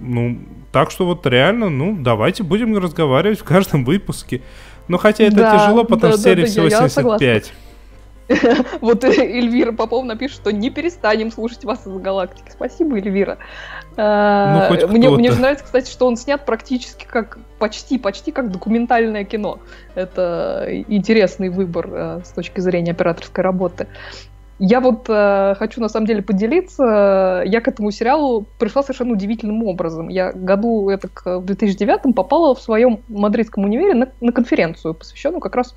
[0.00, 0.38] ну,
[0.72, 4.42] так что вот реально, ну, давайте будем разговаривать в каждом выпуске.
[4.86, 7.52] Но хотя это да, тяжело, потому да, что серии да, всего я, 75.
[8.80, 12.50] Вот Эльвира Попов напишет, что не перестанем слушать вас из галактики.
[12.50, 13.38] Спасибо, Эльвира.
[13.96, 18.50] А, ну, мне, мне же нравится, кстати, что он снят практически как почти, почти как
[18.50, 19.58] документальное кино.
[19.94, 23.88] Это интересный выбор э, с точки зрения операторской работы.
[24.62, 27.42] Я вот э, хочу на самом деле поделиться.
[27.46, 30.08] Я к этому сериалу пришла совершенно удивительным образом.
[30.08, 35.56] Я году это в 2009 попала в своем мадридском универе на, на конференцию, посвященную как
[35.56, 35.74] раз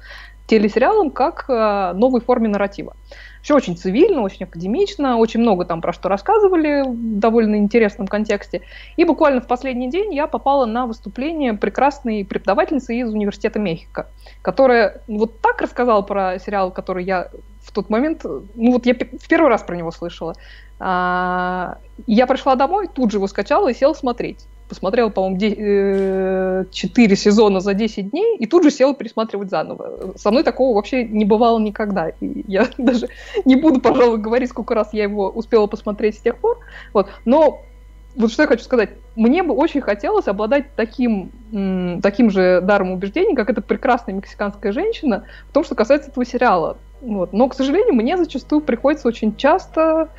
[0.47, 2.95] телесериалам как э, новой форме нарратива.
[3.41, 8.61] Все очень цивильно, очень академично, очень много там про что рассказывали в довольно интересном контексте.
[8.95, 14.07] И буквально в последний день я попала на выступление прекрасной преподавательницы из Университета Мехико,
[14.41, 17.29] которая вот так рассказала про сериал, который я
[17.61, 20.35] в тот момент, ну вот я в первый раз про него слышала.
[20.79, 21.77] А,
[22.07, 27.59] я пришла домой, тут же его скачала и села смотреть посмотрела, по-моему, 4 э, сезона
[27.59, 30.13] за 10 дней, и тут же села пересматривать заново.
[30.15, 32.09] Со мной такого вообще не бывало никогда.
[32.09, 33.07] И я даже
[33.45, 36.59] не буду, пожалуй, говорить, сколько раз я его успела посмотреть с тех пор.
[36.93, 37.09] Вот.
[37.25, 37.61] Но
[38.15, 38.91] вот что я хочу сказать.
[39.15, 41.31] Мне бы очень хотелось обладать таким,
[42.01, 46.77] таким же даром убеждений, как эта прекрасная мексиканская женщина, в том, что касается этого сериала.
[47.01, 47.33] Вот.
[47.33, 50.09] Но, к сожалению, мне зачастую приходится очень часто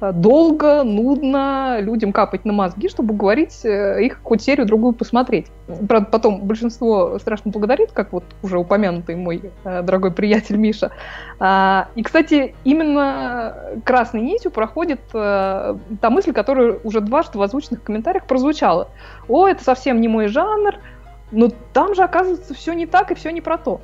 [0.00, 5.48] долго, нудно людям капать на мозги, чтобы говорить э, их хоть серию-другую посмотреть.
[5.88, 10.90] Правда, потом большинство страшно благодарит, как вот уже упомянутый мой э, дорогой приятель Миша.
[11.38, 18.26] А, и, кстати, именно красной нитью проходит та мысль, которая уже дважды в озвученных комментариях
[18.26, 18.88] прозвучала.
[19.28, 20.76] «О, это совсем не мой жанр»,
[21.32, 23.80] но там же, оказывается, все не так и все не про то.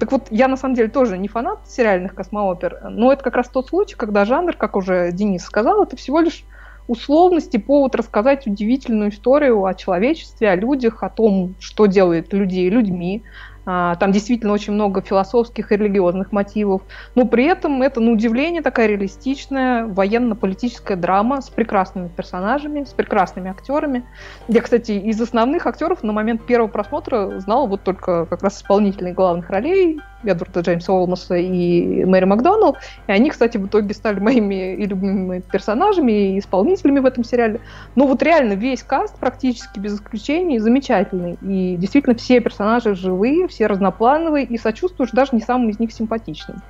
[0.00, 3.48] Так вот, я на самом деле тоже не фанат сериальных космоопер, но это как раз
[3.48, 6.44] тот случай, когда жанр, как уже Денис сказал, это всего лишь
[6.88, 13.22] условности, повод рассказать удивительную историю о человечестве, о людях, о том, что делает людей людьми,
[13.68, 16.82] там действительно очень много философских и религиозных мотивов.
[17.14, 23.50] Но при этом это, на удивление, такая реалистичная военно-политическая драма с прекрасными персонажами, с прекрасными
[23.50, 24.04] актерами.
[24.48, 29.14] Я, кстати, из основных актеров на момент первого просмотра знала вот только как раз исполнительных
[29.14, 32.76] главных ролей Эдварда Джеймса Олмаса и Мэри Макдоналл.
[33.06, 37.60] И они, кстати, в итоге стали моими и любимыми персонажами, и исполнителями в этом сериале.
[37.94, 41.38] Но вот реально весь каст практически без исключений замечательный.
[41.42, 46.62] И действительно все персонажи живые, все разноплановые, и сочувствуешь даже не самым из них симпатичным.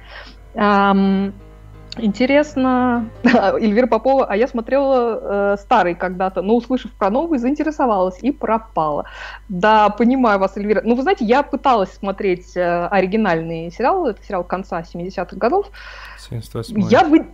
[2.00, 8.30] Интересно, Эльвира Попова, а я смотрела э, старый когда-то, но услышав про новый, заинтересовалась и
[8.30, 9.06] пропала.
[9.48, 10.82] Да, понимаю вас, Эльвира.
[10.84, 15.70] Ну, вы знаете, я пыталась смотреть э, оригинальный сериал, это сериал конца 70-х годов.
[16.18, 17.26] 78 я вы...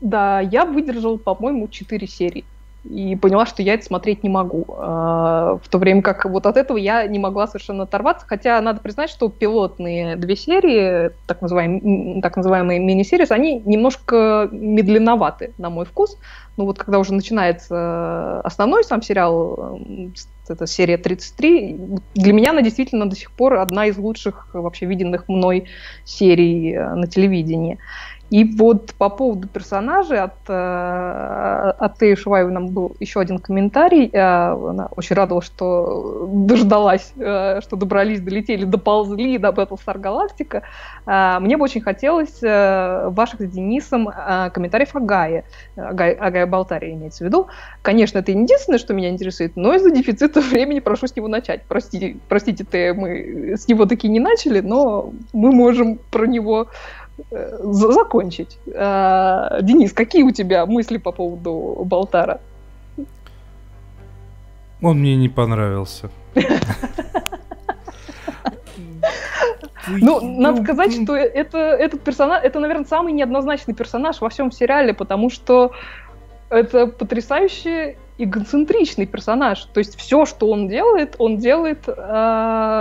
[0.00, 2.44] Да, я выдержала, по-моему, 4 серии
[2.84, 4.64] и поняла, что я это смотреть не могу.
[4.76, 8.80] А, в то время как вот от этого я не могла совершенно оторваться, хотя надо
[8.80, 15.84] признать, что пилотные две серии, так называемые, так называемые мини-серии, они немножко медленноваты, на мой
[15.84, 16.18] вкус.
[16.56, 19.78] Ну вот когда уже начинается основной сам сериал,
[20.48, 21.76] это серия 33,
[22.14, 25.68] для меня она действительно до сих пор одна из лучших вообще виденных мной
[26.04, 27.78] серий э, на телевидении.
[28.32, 34.08] И вот по поводу персонажей от, э, от Теи Шуваевой нам был еще один комментарий.
[34.10, 40.62] Э, она очень радовалась, что дождалась, э, что добрались, долетели, доползли до Battlestar Galactica.
[41.40, 44.08] Мне бы очень хотелось ваших с Денисом
[44.54, 45.44] комментариев о Гае.
[45.76, 47.48] О Гае, о Гае Болтаре имеется в виду.
[47.82, 51.64] Конечно, это единственное, что меня интересует, но из-за дефицита времени прошу с него начать.
[51.68, 56.68] Простите, простите, ты, мы с него таки не начали, но мы можем про него
[57.30, 58.58] закончить.
[58.74, 62.40] А, Денис, какие у тебя мысли по поводу Болтара?
[64.82, 66.10] Он мне не понравился.
[69.88, 74.94] Ну, надо сказать, что это, этот персонаж, это, наверное, самый неоднозначный персонаж во всем сериале,
[74.94, 75.72] потому что
[76.50, 79.64] это потрясающе эгоцентричный персонаж.
[79.64, 81.92] То есть все, что он делает, он делает э,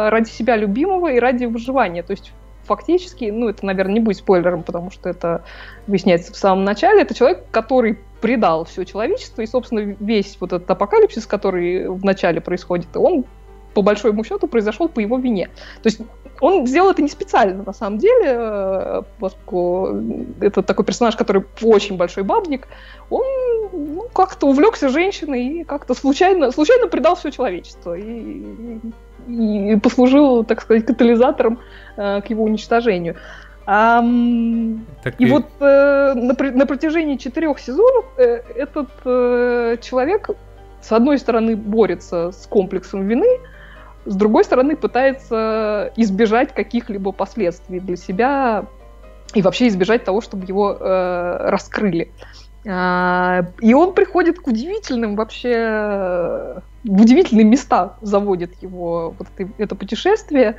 [0.09, 2.03] ради себя любимого и ради выживания.
[2.03, 2.33] То есть
[2.75, 5.43] фактически, ну, это, наверное, не будет спойлером, потому что это
[5.87, 10.71] выясняется в самом начале, это человек, который предал все человечество, и, собственно, весь вот этот
[10.71, 13.25] апокалипсис, который в начале происходит, он
[13.73, 15.49] по большому счету произошел по его вине.
[15.83, 15.99] То есть
[16.39, 20.01] он сделал это не специально, на самом деле, э, поскольку
[20.39, 22.67] это такой персонаж, который очень большой бабник,
[23.09, 23.23] он
[23.73, 27.97] ну, как-то увлекся женщиной и как-то случайно, случайно предал все человечество.
[27.97, 28.79] И,
[29.27, 31.59] и послужил, так сказать, катализатором
[31.97, 33.15] э, к его уничтожению.
[33.65, 40.31] А, и, и вот э, на, на протяжении четырех сезонов э, этот э, человек,
[40.81, 43.39] с одной стороны, борется с комплексом вины,
[44.05, 48.65] с другой стороны, пытается избежать каких-либо последствий для себя
[49.33, 52.11] и вообще избежать того, чтобы его э, раскрыли.
[52.67, 59.75] А, и он приходит к удивительным вообще, в удивительные места заводит его вот это, это
[59.75, 60.57] путешествие.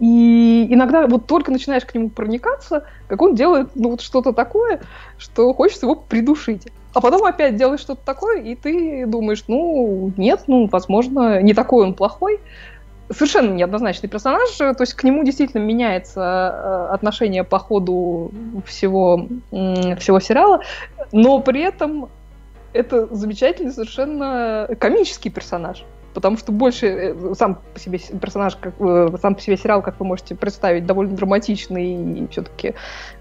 [0.00, 4.80] И иногда вот только начинаешь к нему проникаться, как он делает ну, вот что-то такое,
[5.18, 6.68] что хочется его придушить.
[6.94, 11.84] А потом опять делаешь что-то такое, и ты думаешь, ну, нет, ну, возможно, не такой
[11.84, 12.40] он плохой
[13.10, 18.30] совершенно неоднозначный персонаж, то есть к нему действительно меняется э, отношение по ходу
[18.66, 20.60] всего, всего сериала,
[21.12, 22.08] но при этом
[22.78, 25.84] это замечательный совершенно комический персонаж
[26.18, 30.00] потому что больше э, сам по себе персонаж, как, э, сам по себе сериал, как
[30.00, 32.74] вы можете представить, довольно драматичный и все-таки,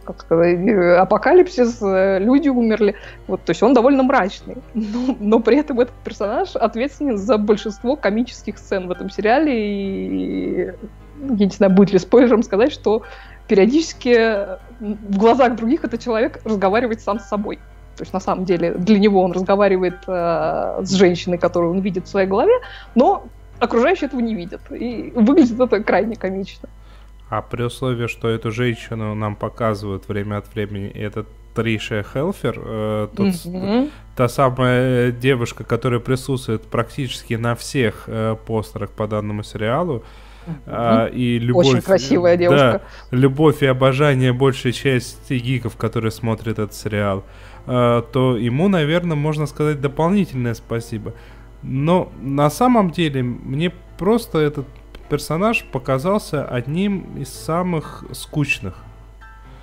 [0.03, 2.95] как сказать, э, апокалипсис, люди умерли.
[3.27, 4.57] Вот, то есть он довольно мрачный.
[4.73, 9.53] Но, но при этом этот персонаж ответственен за большинство комических сцен в этом сериале.
[9.53, 10.73] И
[11.21, 13.03] я не знаю, будет ли спойлером сказать, что
[13.47, 17.59] периодически в глазах других этот человек разговаривает сам с собой.
[17.97, 22.05] То есть, на самом деле, для него он разговаривает э, с женщиной, которую он видит
[22.05, 22.53] в своей голове,
[22.95, 23.25] но
[23.59, 24.61] окружающие этого не видят.
[24.71, 26.69] И выглядит это крайне комично.
[27.29, 31.25] А при условии, что эту женщину нам показывают время от времени, это
[31.55, 33.89] Триша Хелфер, э, тот, Мгм.
[34.15, 40.03] та самая девушка, которая присутствует практически на всех э, постерах по данному сериалу.
[40.65, 42.81] А, и любовь, Очень красивая да, девушка.
[43.11, 47.25] любовь и обожание большей части гиков, которые смотрят этот сериал,
[47.67, 51.13] то ему, наверное, можно сказать дополнительное спасибо.
[51.63, 54.65] Но на самом деле мне просто этот
[55.09, 58.73] персонаж показался одним из самых скучных.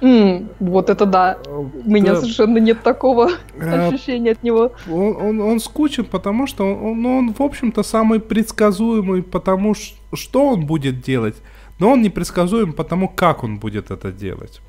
[0.00, 1.38] М, вот это да.
[1.48, 2.20] У меня Да.
[2.20, 4.72] совершенно нет такого Э, ощущения от него.
[4.90, 9.94] Он, он, он скучен, потому что он, он, он, в общем-то, самый предсказуемый, потому ш-
[10.12, 11.36] что он будет делать,
[11.78, 14.60] но он непредсказуем потому, как он будет это делать.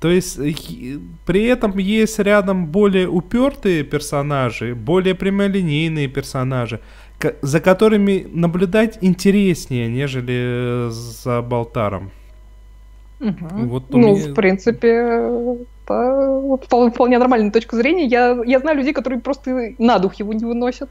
[0.00, 6.80] То есть э, и- при этом есть рядом более упертые персонажи, более прямолинейные персонажи,
[7.42, 12.10] за которыми наблюдать интереснее, нежели э, за Болтаром.
[13.20, 13.68] Мгм.
[13.68, 18.04] Вот ну, меня- в принципе, это впол- вполне нормальная точка зрения.
[18.06, 20.88] Я, я знаю людей, которые просто на дух его не выносят.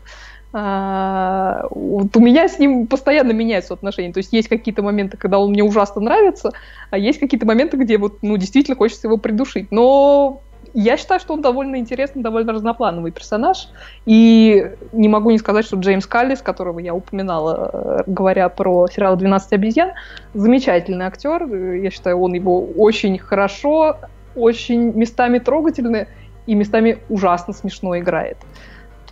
[0.58, 4.14] А, вот у меня с ним постоянно меняются отношения.
[4.14, 6.54] То есть есть какие-то моменты, когда он мне ужасно нравится,
[6.92, 9.70] а есть какие-то моменты, где вот, ну, действительно хочется его придушить.
[9.70, 10.42] Но
[10.74, 13.68] я считаю, что он довольно интересный, довольно разноплановый персонаж.
[14.06, 19.18] И не могу не сказать, что Джеймс Каллис, которого я упоминала, э, говоря про сериал
[19.18, 19.92] «12 обезьян»,
[20.34, 21.54] замечательный актер.
[21.54, 23.98] Я считаю, он его очень хорошо,
[24.38, 26.08] очень местами трогательно
[26.48, 28.38] и местами ужасно смешно играет.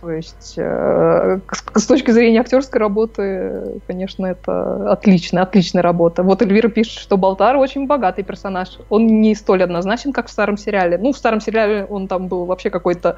[0.04, 1.38] То есть э,
[1.74, 6.22] с, точки зрения актерской работы, конечно, это отличная, отличная работа.
[6.22, 8.80] Вот Эльвира пишет, что Болтар очень богатый персонаж.
[8.90, 10.98] Он не столь однозначен, как в старом сериале.
[10.98, 13.16] Ну, в старом сериале он там был вообще какой-то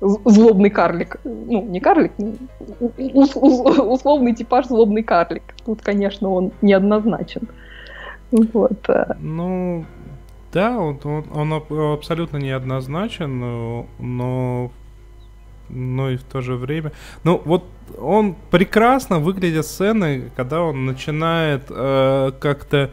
[0.00, 1.18] злобный карлик.
[1.24, 2.12] Ну, не карлик,
[2.96, 5.42] условный типаж злобный карлик.
[5.66, 7.42] Тут, конечно, он неоднозначен.
[8.30, 8.88] Вот.
[8.88, 9.16] э.
[9.20, 9.84] Ну,
[10.50, 14.70] да, он, он, он аб- абсолютно неоднозначен, но,
[15.68, 16.92] но, и в то же время...
[17.24, 17.64] Ну, вот
[17.98, 22.90] он прекрасно выглядит сцены, когда он начинает э, как-то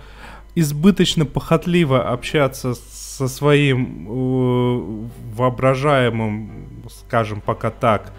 [0.56, 6.50] избыточно похотливо общаться со своим э, воображаемым,
[6.90, 8.14] скажем пока так,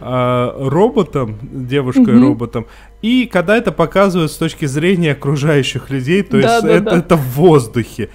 [0.00, 2.66] э, роботом, девушкой-роботом,
[3.02, 6.74] и когда это показывают с точки зрения окружающих людей, то есть Да-да-да.
[6.74, 8.10] это, это в воздухе.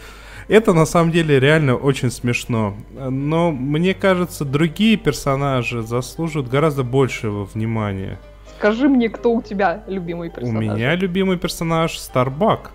[0.47, 2.73] Это на самом деле реально очень смешно.
[2.93, 8.17] Но мне кажется, другие персонажи заслуживают гораздо большего внимания.
[8.57, 10.61] Скажи мне, кто у тебя любимый У персонаж?
[10.63, 12.71] меня любимый персонаж Старбак.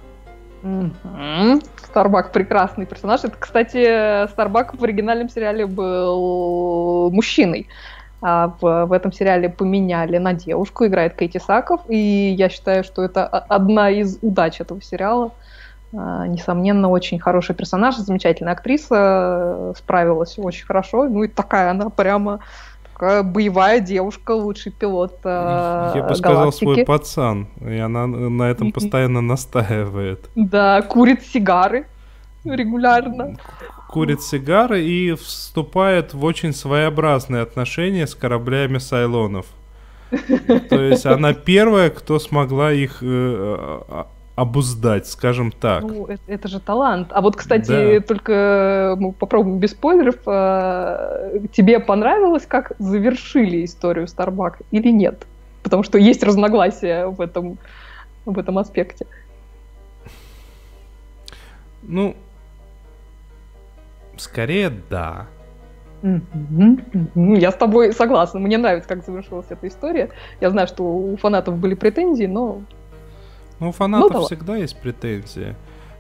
[1.89, 3.25] Старбак прекрасный персонаж.
[3.25, 7.69] Это, кстати, Старбак в оригинальном сериале был мужчиной.
[8.21, 11.97] А в, в этом сериале поменяли на девушку, играет Кейти Саков, и
[12.39, 15.33] я считаю, что это одна из удач этого сериала.
[15.95, 21.09] А, Несомненно, очень хороший персонаж, замечательная актриса, э, справилась очень хорошо.
[21.09, 22.41] Ну и такая она прямо
[22.93, 27.49] такая боевая девушка, лучший пилот э, Я бы сказал, свой пацан.
[27.61, 30.31] И она на этом постоянно настаивает.
[30.35, 31.87] Да, курит сигары
[32.45, 33.37] регулярно.
[33.89, 39.47] Курит сигары и вступает в очень своеобразные отношения с кораблями Сайлонов.
[40.11, 43.07] То есть она первая, кто смогла их э,
[43.89, 45.83] а- обуздать, скажем так.
[45.83, 47.09] Ну, это, это же талант.
[47.11, 48.01] А вот, кстати, Да.
[48.07, 50.17] только мы попробуем без спойлеров.
[50.27, 55.27] э, Тебе понравилось, как завершили историю Старбак или нет?
[55.63, 57.59] Потому что есть разногласия в этом,
[58.25, 59.07] в этом аспекте.
[61.83, 62.17] Ну,
[64.17, 65.27] скорее да.
[66.03, 68.41] Я с тобой согласна.
[68.41, 70.11] Мне нравится, как завершилась эта история.
[70.41, 72.63] Я знаю, что у фанатов были претензии, но
[73.63, 74.27] Ну, у фанатов ладно.
[74.27, 75.55] всегда есть претензии.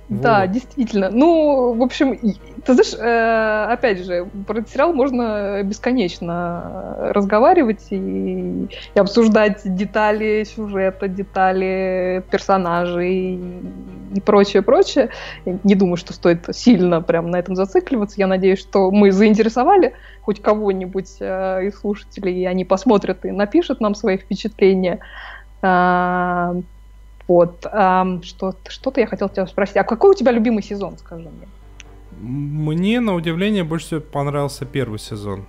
[0.09, 0.51] Да, Вот.
[0.51, 1.11] действительно.
[1.11, 2.19] Ну, в общем,
[2.67, 10.45] ты знаешь, э, опять же, про этот сериал можно бесконечно разговаривать и, и обсуждать детали
[10.45, 13.41] сюжета, детали персонажей
[14.15, 15.11] и прочее, прочее.
[15.45, 18.17] Не думаю, что стоит сильно прям на этом зацикливаться.
[18.19, 23.81] Я надеюсь, что мы заинтересовали хоть кого-нибудь э, из слушателей, и они посмотрят и напишут
[23.81, 24.99] нам свои впечатления.
[27.29, 27.61] Вот.
[28.23, 29.77] что, что-то я хотела тебя спросить.
[29.77, 31.49] А какой у тебя любимый сезон, скажи мне?
[32.21, 35.45] Мне, на удивление, больше всего понравился первый сезон.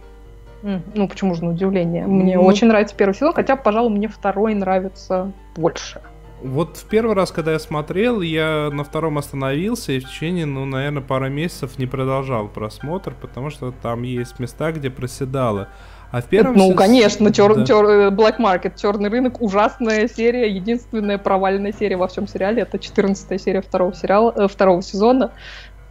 [0.64, 2.08] Ну, почему же на удивление?
[2.08, 6.02] Мне Ну- очень нравится первый сезон, хотя, пожалуй, мне второй нравится больше.
[6.42, 10.66] Вот в первый раз, когда я смотрел, я на втором остановился и в течение, ну,
[10.66, 15.70] наверное, пару месяцев не продолжал просмотр, потому что там есть места, где проседало.
[16.14, 17.64] А в первом Ну, сез- конечно, чер- Да.
[17.64, 22.62] чер- э, Black Market, черный рынок, ужасная серия, единственная провальная серия во всем сериале.
[22.62, 25.32] Это 14 серия второго сериала, э, второго сезона.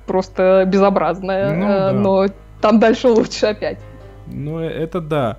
[0.06, 1.92] Просто безобразная, Ну, э, да.
[1.92, 2.26] но
[2.60, 3.78] там дальше лучше опять.
[4.28, 5.38] Ну, это да.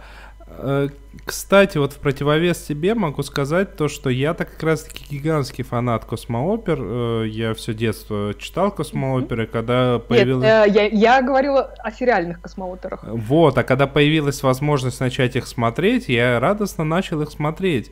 [1.26, 6.06] Кстати, вот в противовес тебе могу сказать то, что я так как раз-таки гигантский фанат
[6.06, 6.80] космоопер.
[6.82, 10.46] Э, Я все детство читал космооперы, когда Нет, появилась...
[10.46, 13.04] э, я, я говорила о сериальных космоутерах.
[13.04, 17.92] Вот, а когда появилась возможность начать их смотреть, я радостно начал их смотреть.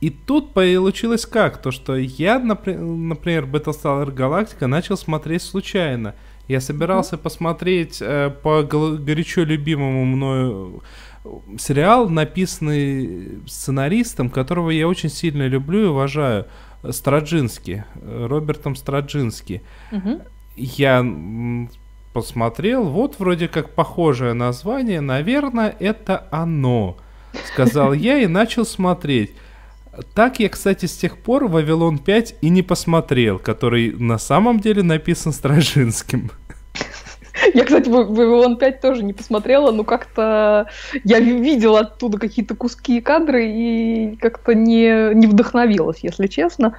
[0.00, 1.58] И тут получилось как?
[1.58, 6.14] То, что я, напри- например, Battlestar Galactica начал смотреть случайно.
[6.48, 10.82] Я собирался посмотреть э, по горячо любимому мною
[11.58, 16.46] сериал, написанный сценаристом, которого я очень сильно люблю и уважаю,
[16.90, 19.62] Страджински, Робертом Страджински.
[19.90, 20.20] Мгм.
[20.56, 21.04] Я
[22.12, 26.96] посмотрел, вот вроде как похожее название, наверное, это оно,
[27.52, 29.32] сказал я и начал смотреть.
[30.14, 34.82] Так я, кстати, с тех пор Вавилон 5 и не посмотрел, который на самом деле
[34.82, 36.30] написан Стражинским.
[37.54, 40.66] Я, кстати, «Ва- Вавилон 5 тоже не посмотрела, но как-то
[41.04, 46.76] я ви- видела оттуда какие-то куски кадры и как-то не, не вдохновилась, если честно.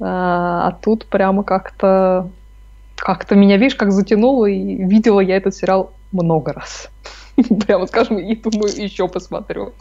[0.00, 2.28] А, а тут прямо как-то
[2.96, 6.90] как-то меня, видишь, как затянуло, и видела я этот сериал много раз.
[7.66, 9.72] Прямо скажем, и думаю, еще посмотрю.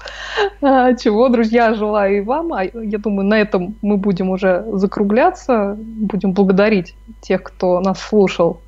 [0.61, 2.53] А, Чего, друзья, желаю и вам.
[2.53, 5.78] А я думаю, на этом мы будем уже закругляться.
[5.78, 8.61] Будем благодарить тех, кто нас слушал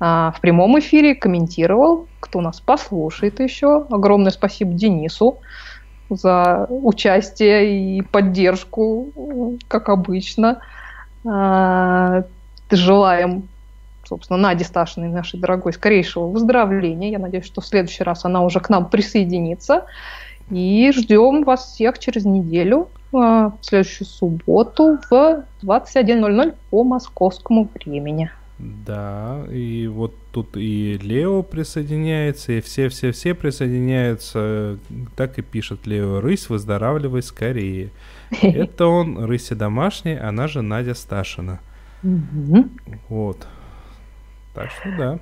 [0.00, 3.86] в прямом эфире, комментировал, кто нас послушает еще.
[3.90, 5.38] Огромное спасибо Денису
[6.10, 10.60] за участие и поддержку, как обычно.
[11.26, 12.22] А,
[12.70, 13.48] Желаем,
[14.04, 17.10] собственно, Наде Сташиной, нашей дорогой, скорейшего выздоровления.
[17.10, 19.86] Я надеюсь, что в следующий раз она уже к нам присоединится.
[20.50, 28.30] И ждем вас всех через неделю, а, в следующую субботу в 21.00 по московскому времени.
[28.58, 34.78] Да, и вот тут и Лео присоединяется, и все-все-все присоединяются.
[35.14, 37.90] Так и пишет Лео, рысь, выздоравливай скорее.
[38.42, 41.60] Это он, рыся домашняя, она же Надя Сташина.
[43.08, 43.46] Вот.
[44.54, 45.18] Так что да.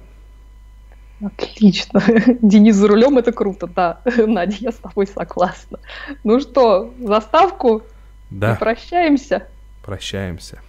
[1.26, 2.02] Отлично.
[2.42, 4.00] Денис за рулем это круто, да.
[4.26, 5.78] Надя, я с тобой согласна.
[6.24, 7.82] Ну что, заставку и
[8.30, 9.46] Да, прощаемся.
[9.82, 10.60] прощаемся.